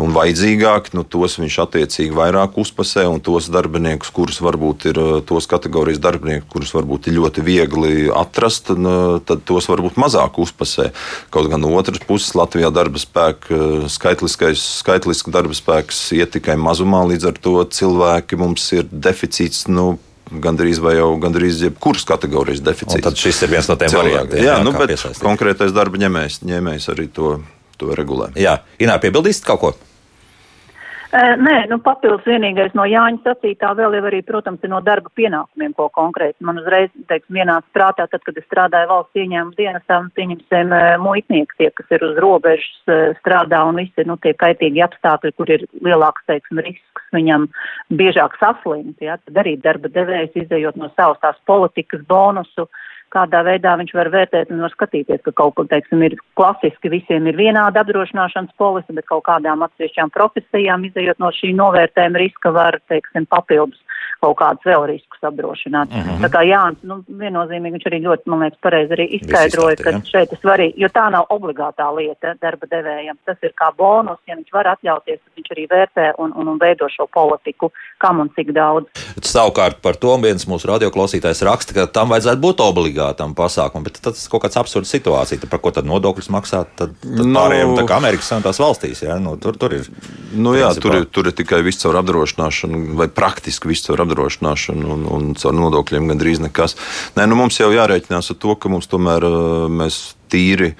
[0.00, 5.10] un vajadzīgāki, nu, tos viņš attiecīgi vairāk uzpasē, un tos darbiniekus, kurus varbūt ir eh,
[5.28, 10.90] tos kategorijas darbinieki, kurus varbūt ir ļoti viegli atrast, tad tos varbūt mazāk uzpasē.
[11.34, 16.56] Kaut gan no otras puses Latvijā darba spēka eh, skaitliskais, skaitliska darba spēks iet tikai
[16.60, 19.66] mazumā, līdz ar to cilvēki mums ir deficīts.
[19.72, 19.98] Nu,
[20.32, 23.00] gandrīz vai jau gandrīz jebkuras kategorijas deficīts.
[23.00, 24.40] Un tad šis ir viens no tiem variantiem.
[24.40, 25.24] Jā, jā nu, bet piesaistīt.
[25.24, 27.34] konkrētais darba ņēmējs, ņēmējs arī to
[27.78, 28.32] to regulē.
[28.38, 29.72] Jā, Inār, piebildīsit kaut ko?
[31.12, 35.74] Nē, nu papildus vienīgais no Jāņa sacītā vēl jau arī, protams, ir no darba pienākumiem,
[35.76, 40.72] ko konkrēti man uzreiz, teiksim, vienāds prātā, tad, kad es strādāju valsts ieņēmuma dienestā, pieņemsim
[41.04, 45.66] muitnieki, tie, kas ir uz robežas strādā un visi, nu, tie kaitīgi apstākļi, kur ir
[45.84, 47.44] lielāks, teiksim, risks viņam
[47.92, 52.70] biežāk saslimt, jā, tad arī darba devējs izējot no savas tās politikas bonusu,
[53.12, 57.28] kādā veidā viņš var vērtēt un var skatīties, ka kaut kur, teiksim, ir klasiski visiem
[57.30, 62.80] ir vienāda apdrošināšanas polise, bet kaut kādām atsevišķām profesijām, izējot no šī novērtējuma riska, var,
[62.92, 63.80] teiksim, papildus
[64.22, 65.90] kaut kādus vēl riskus apdrošināt.
[65.90, 66.22] Mm -hmm.
[66.22, 70.32] Tā kā Jānis, nu, viennozīmīgi viņš arī ļoti, man liekas, pareizi arī izskaidroja, ka šeit
[70.32, 73.18] ir svarīgi, jo tā nav obligātā lieta darba devējam.
[73.26, 76.58] Tas ir kā bonus, ja viņš var atļauties, tad viņš arī vērtē un, un, un
[76.58, 78.86] veido šo politiku, kam un cik daudz.
[79.22, 84.26] Savukārt par to viens mūsu radioklausītājs raksta, ka tam vajadzētu būt obligātam pasākumam, bet tas
[84.26, 85.40] ir kaut kāds absurds situācija.
[85.42, 86.70] Tad par ko tad nodokļus maksāt?
[86.76, 89.18] Tad, tad no, pārējiem tā kā Amerikas Savienotās valstīs, ja?
[89.18, 89.90] nu, tur, tur ir.
[90.32, 94.11] Nu, jā, tur ir, tur ir tikai viss caur apdrošināšanu vai praktiski viss caur apdrošināšanu
[94.96, 96.76] un, un caur nodokļiem gandrīz nekas.
[97.16, 99.26] Nē, nu, mums jau jārēķinās ar to, ka mums tomēr
[99.72, 100.02] mēs
[100.32, 100.72] tīri,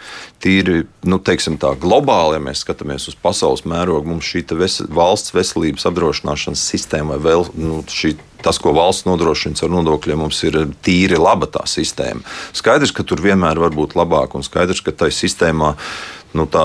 [0.43, 5.89] tīri nu, tā, globāli, ja mēs skatāmies uz pasaules mērogu, mums šī ves, valsts veselības
[5.91, 11.21] apdrošināšanas sistēma vai vēl nu, šī tas, ko valsts nodrošina ar nodokļiem, mums ir tīri
[11.21, 12.25] laba tā sistēma.
[12.57, 15.77] Skaidrs, ka tur vienmēr var būt labāk, un skaidrs, ka tai sistēmā
[16.39, 16.65] nu, tā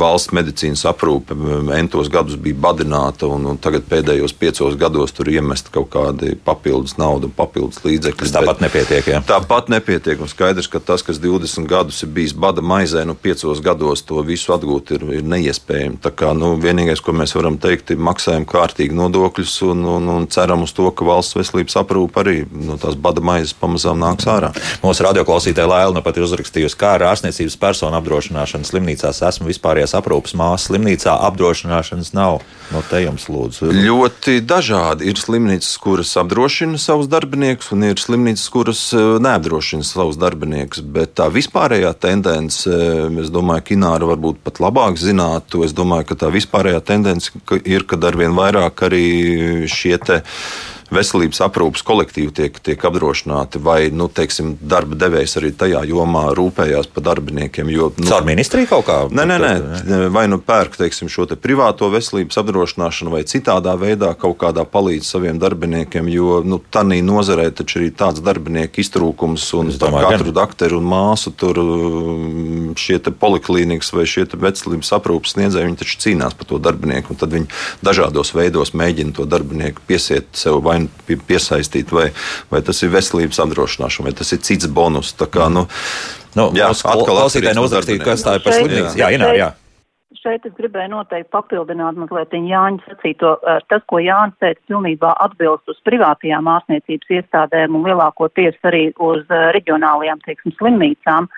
[0.00, 1.36] valsts medicīnas aprūpe
[1.76, 6.96] entos gadus bija badināta, un, un tagad pēdējos piecos gados tur iemest kaut kādi papildus
[7.00, 8.34] naudu, papildus līdzekļus.
[8.34, 9.10] Tāpat nepietiek.
[9.14, 9.22] Ja?
[9.26, 10.20] Tāpat nepietiek.
[10.20, 14.22] Un skaidrs, ka tas, kas 20 gadus ir bijis bada maizē, nu piecos gados to
[14.26, 16.00] visu atgūt ir, ir neiespējami.
[16.04, 20.28] Tā kā nu, vienīgais, ko mēs varam teikt, ir maksājam kārtīgi nodokļus un, un, un
[20.32, 24.52] ceram uz to, ka valsts veselības aprūpe arī no tās bada maizes pamazām nāks ārā.
[24.84, 29.94] Mūsu radioklausītāja Lēlna pat ir uzrakstījusi, kā ar ārstniecības personu apdrošināšanu slimnīcā slimnīcās esmu vispārējās
[29.98, 30.68] aprūpas māsas.
[30.68, 32.42] Slimnīcā apdrošināšanas nav.
[32.72, 33.72] No te jums lūdzu.
[33.72, 35.08] Ļoti dažādi.
[35.10, 40.80] Ir slimnīcas, kuras apdrošina savus darbiniekus, un ir slimnīcas, kuras e, neapdrošina savus darbiniekus.
[40.80, 45.64] Bet tā vispārējā tendence, e, es domāju, ka Ināra varbūt pat labāk zinātu.
[45.64, 47.32] Es domāju, ka tā vispārējā tendence
[47.64, 49.04] ir, kad arvien vairāk arī
[49.68, 50.22] šie te
[50.92, 56.90] veselības aprūpas kolektīvi tiek, tiek apdrošināti, vai nu, teiksim, darba devējs arī tajā jomā rūpējās
[56.94, 57.70] par darbiniekiem.
[57.72, 58.98] Jo, nu, Caur ministriju kaut kā?
[59.14, 60.00] Nē, nē, nē.
[60.14, 65.08] vai nu pērk teiksim, šo te privāto veselības apdrošināšanu, vai citādā veidā kaut kādā palīdz
[65.14, 70.38] saviem darbiniekiem, jo nu, tādā nozarē taču ir tāds darbinieku iztrūkums un domāju, katru gan.
[70.40, 76.36] doktoru un māsu tur um, šie poliklīnikas vai šie veselības aprūpas sniedzēji, viņi taču cīnās
[76.38, 77.50] par to darbinieku, un tad viņi
[77.84, 82.10] dažādos veidos mēģina to darbinieku piesiet sev vai nu piesaistīt, vai,
[82.50, 85.14] vai tas ir veselības apdrošināšana, vai tas ir cits bonus.
[85.18, 85.66] Tā kā, nu,
[86.38, 88.98] nu, jā, atkal klausītāji neuzrakstīt, kas tā ir par slimnīcu.
[89.00, 89.52] Jā, Inār, jā.
[90.24, 93.34] Šeit es gribēju noteikti papildināt mazliet Jāņa sacīto.
[93.68, 100.22] Tas, ko Jānis teica, pilnībā atbilst uz privātajām ārstniecības iestādēm un lielākoties arī uz reģionālajām,
[100.24, 101.28] teiksim, slimnīcām.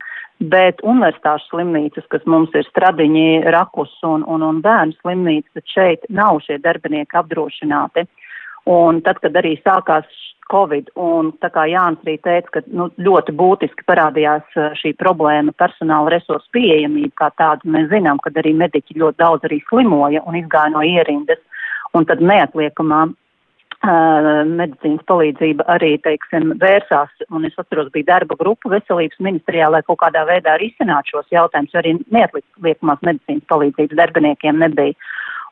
[0.52, 6.38] Bet universitāšu slimnīcas, kas mums ir stradiņi, rakus un, un, un bērnu slimnīcas, šeit nav
[6.44, 8.06] šie darbinieki apdrošināti.
[8.66, 10.06] Un tad, kad arī sākās
[10.50, 16.12] Covid, un tā kā Jānis arī teica, ka nu, ļoti būtiski parādījās šī problēma personāla
[16.14, 20.74] resursu pieejamība kā tāda, mēs zinām, ka arī mediķi ļoti daudz arī slimoja un izgāja
[20.74, 21.42] no ierindas,
[21.98, 23.16] un tad neatliekamā uh,
[24.46, 30.00] medicīnas palīdzība arī, teiksim, vērsās, un es atceros, bija darba grupa veselības ministrijā, lai kaut
[30.04, 34.94] kādā veidā risinātu šos jautājumus, jo arī neatliekamās medicīnas palīdzības darbiniekiem nebija.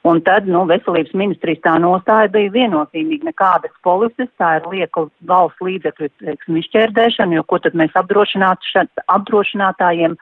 [0.05, 5.65] Un tad, nu, veselības ministrijas tā nostāja bija viennozīmīgi nekādas polises, tā ir lieka valsts
[5.65, 10.13] līdzekļu, teiksim, izšķērdēšana, jo ko tad mēs apdrošinātājiem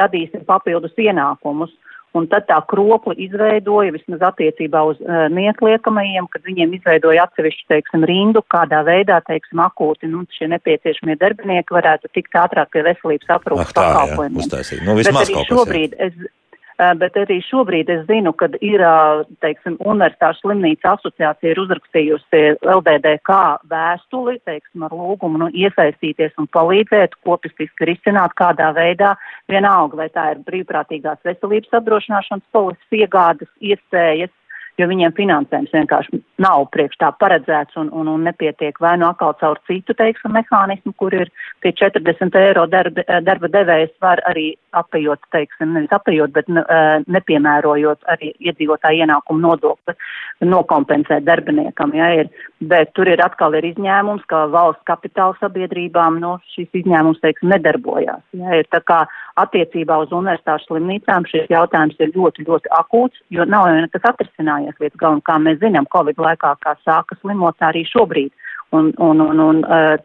[0.00, 1.70] radīsim papildus ienākumus.
[2.16, 8.00] Un tad tā kropli izveidoja vismaz attiecībā uz uh, neatliekamajiem, kad viņiem izveidoja atsevišķu, teiksim,
[8.08, 13.70] rindu, kādā veidā, teiksim, akūti, nu, šie nepieciešamie darbinieki varētu tikt ātrāk pie veselības aprūpas
[13.76, 14.46] pakalpojumiem.
[14.88, 16.26] Nu, Bet arī šobrīd es, Eh,
[16.78, 23.58] bet arī šobrīd es zinu, ka ir, eh, teiksim, Universitāšu slimnīca asociācija ir uzrakstījusi LDDK
[23.66, 29.16] vēstuli, teiksim, ar lūgumu nu, iesaistīties un palīdzēt, kopistiski risināt kādā veidā,
[29.48, 34.30] vienalga, vai tā ir brīvprātīgās veselības apdrošināšanas polises iegādes, iespējas,
[34.78, 38.78] jo viņiem finansējums vienkārši nav priekš tā paredzēts un, un, un nepietiek.
[38.80, 41.32] Vai nu atkal caur citu, teiksim, mehānismu, kur ir
[41.64, 46.48] tie 40 eiro darba, darba devējs var arī apējot, teiksim, nevis apējot, bet
[47.08, 49.94] nepiemērojot arī iedzīvotāju ienākumu nodokli,
[50.44, 56.36] nokompensēt darbiniekam, ja ir, bet tur ir atkal ir izņēmums, ka valsts kapitāla sabiedrībām, nu,
[56.54, 59.04] šis izņēmums, teiksim, nedarbojās, ja ir tā kā
[59.38, 64.78] attiecībā uz universitāšu slimnīcām šis jautājums ir ļoti, ļoti akūts, jo nav jau nekas atrisinājies
[64.82, 68.32] līdz galam, kā mēs zinām, Covid laikā, kā sāka slimot arī šobrīd.
[68.76, 69.62] Un, un, un, un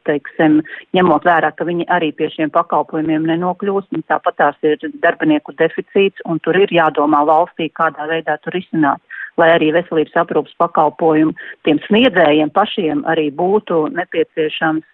[0.07, 0.61] teiksim,
[0.95, 6.39] ņemot vērā, ka viņi arī pie šiem pakalpojumiem nenokļūst, tāpat tās ir darbinieku deficīts, un
[6.39, 9.03] tur ir jādomā valstī, kādā veidā tur izsināt
[9.41, 11.34] lai arī veselības aprūpas pakalpojumu
[11.66, 14.86] tiem sniedzējiem pašiem arī būtu nepieciešams,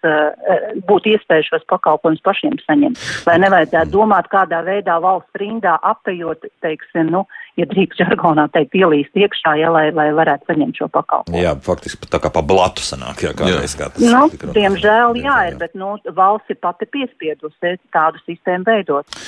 [0.88, 3.04] būtu iespēja šos pakalpojumus pašiem saņemt.
[3.28, 7.26] Lai nevajadzētu domāt, kādā veidā valsts rindā apējot, teiksim, nu,
[7.60, 11.42] ja drīkst žargonā teikt, ielīst iekšā, ja, lai, lai varētu saņemt šo pakalpojumu.
[11.42, 14.04] Jā, faktiski tā kā pa blatu sanāk, jā, kādreiz kā tas.
[14.04, 19.20] Nu, diemžēl, jā, ir, bet, nu, valsts ir pati piespiedusi tādu sistēmu veidot.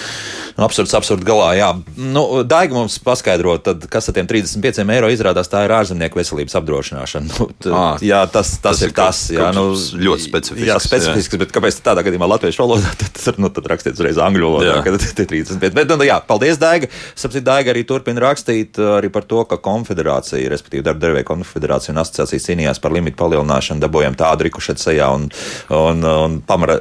[0.57, 1.70] Nu, absurds, absurds galā, jā.
[1.96, 6.57] Nu, Daiga mums paskaidro, tad, kas ar tiem 35 eiro izrādās, tā ir ārzemnieku veselības
[6.61, 7.30] apdrošināšana.
[7.32, 10.68] Nu, t, à, jā, tas, tas, tas ir tas, jā, nu, ļoti specifisks.
[10.68, 11.42] Jā, specifisks, jā.
[11.44, 14.98] bet kāpēc tādā gadījumā latviešu valodā, tad, tad, nu, tad rakstiet uzreiz angļu valodā, kad
[14.98, 15.76] ir 35.
[15.78, 16.90] Bet, nu, jā, paldies, Daiga.
[17.18, 22.03] Sapcīt, Daiga arī turpina rakstīt arī par to, ka konfederācija, respektīvi darba devēja konfederācija un
[22.03, 25.28] asociācija cīnījās par limitu palielināšanu, dabūjām tādu rikušet sejā un,
[25.72, 26.78] un, un pamara,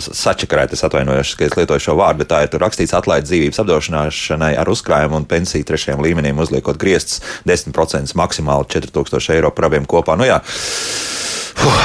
[0.00, 3.58] sačakarēt, es atvainojos, ka es lietoju šo vārdu, bet tā ir tur rakstīts atlaid dzīvības
[3.64, 9.88] apdrošināšanai ar uzkrājumu un pensiju trešajam līmenim uzliekot griestus 10% maksimāli 4000 eiro par abiem
[9.90, 10.14] kopā.
[10.18, 10.38] Nu, jā.
[11.60, 11.80] Uf,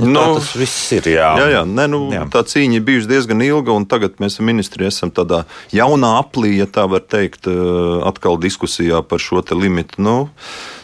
[0.00, 1.06] nu, nu, tas viss ir.
[1.14, 2.24] Jā, jā, jā, ne, nu, jā.
[2.32, 6.66] tā cīņa bijusi diezgan ilga, un tagad mēs ar ministru esam tādā jaunā aplī, ja
[6.66, 7.46] tā var teikt,
[8.04, 10.02] atkal diskusijā par šo limitu.
[10.02, 10.16] Nu,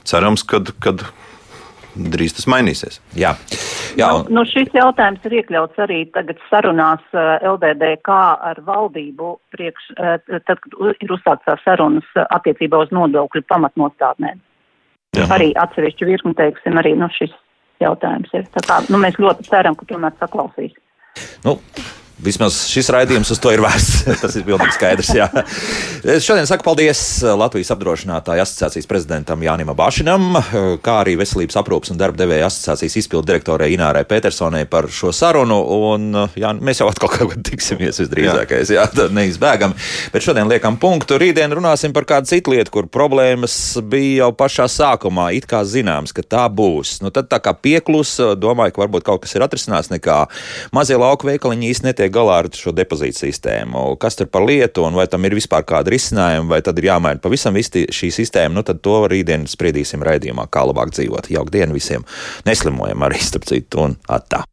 [0.06, 0.62] cerams, ka
[1.94, 3.00] drīz tas mainīsies.
[3.18, 3.34] Jā.
[3.98, 8.18] Jā, nu, nu, šis jautājums ir iekļauts arī tagad sarunās uh, LDDK
[8.50, 10.16] ar valdību, priekš, uh,
[10.46, 14.38] tad, kad ir uzsāktas sarunas attiecībā uz nodokļu pamatnostādnēm.
[15.18, 15.26] Jā.
[15.34, 17.34] Arī atsevišķu virkni, teiksim, arī nu, šis
[17.82, 18.46] jautājums ir.
[18.54, 20.76] Tā kā, nu, mēs ļoti ceram, ka tomēr saklausīs.
[21.44, 21.56] Nu,
[22.20, 24.04] Vismaz šis raidījums uz to ir vērsts.
[24.22, 25.12] Tas ir pilnīgi skaidrs.
[25.16, 25.28] Jā.
[26.04, 30.36] Es šodien saku paldies Latvijas apdrošinātāju asociācijas prezidentam Jānim Bašinam,
[30.84, 35.58] kā arī Veselības aprūpas un darba devēja asociācijas izpildu direktorai Inārai Petersonai par šo sarunu.
[35.90, 39.74] Un, jā, mēs jau atkal kaut kad tiksimies visdrīzākais, jā, jā neizbēgam.
[40.12, 41.18] Bet šodien liekam punktu.
[41.20, 43.54] Rītdien runāsim par kādu citu lietu, kur problēmas
[43.86, 45.30] bija jau pašā sākumā.
[45.38, 46.98] It kā zināms, ka tā būs.
[47.04, 50.22] Nu, tad tā kā pieklus, domāju, ka varbūt kaut kas ir atrisināts, nekā
[50.76, 53.96] mazie lauku veikaliņi īsti netiek tiek galā ar šo depozītu sistēmu.
[54.00, 57.20] Kas tur par lietu un vai tam ir vispār kāda risinājuma, vai tad ir jāmaina
[57.20, 61.30] pavisam šī sistēma, nu tad to rītdien spriedīsim raidījumā, kā labāk dzīvot.
[61.30, 62.04] Jauka diena visiem!
[62.46, 64.44] Neslimojam arī starp citu un attā!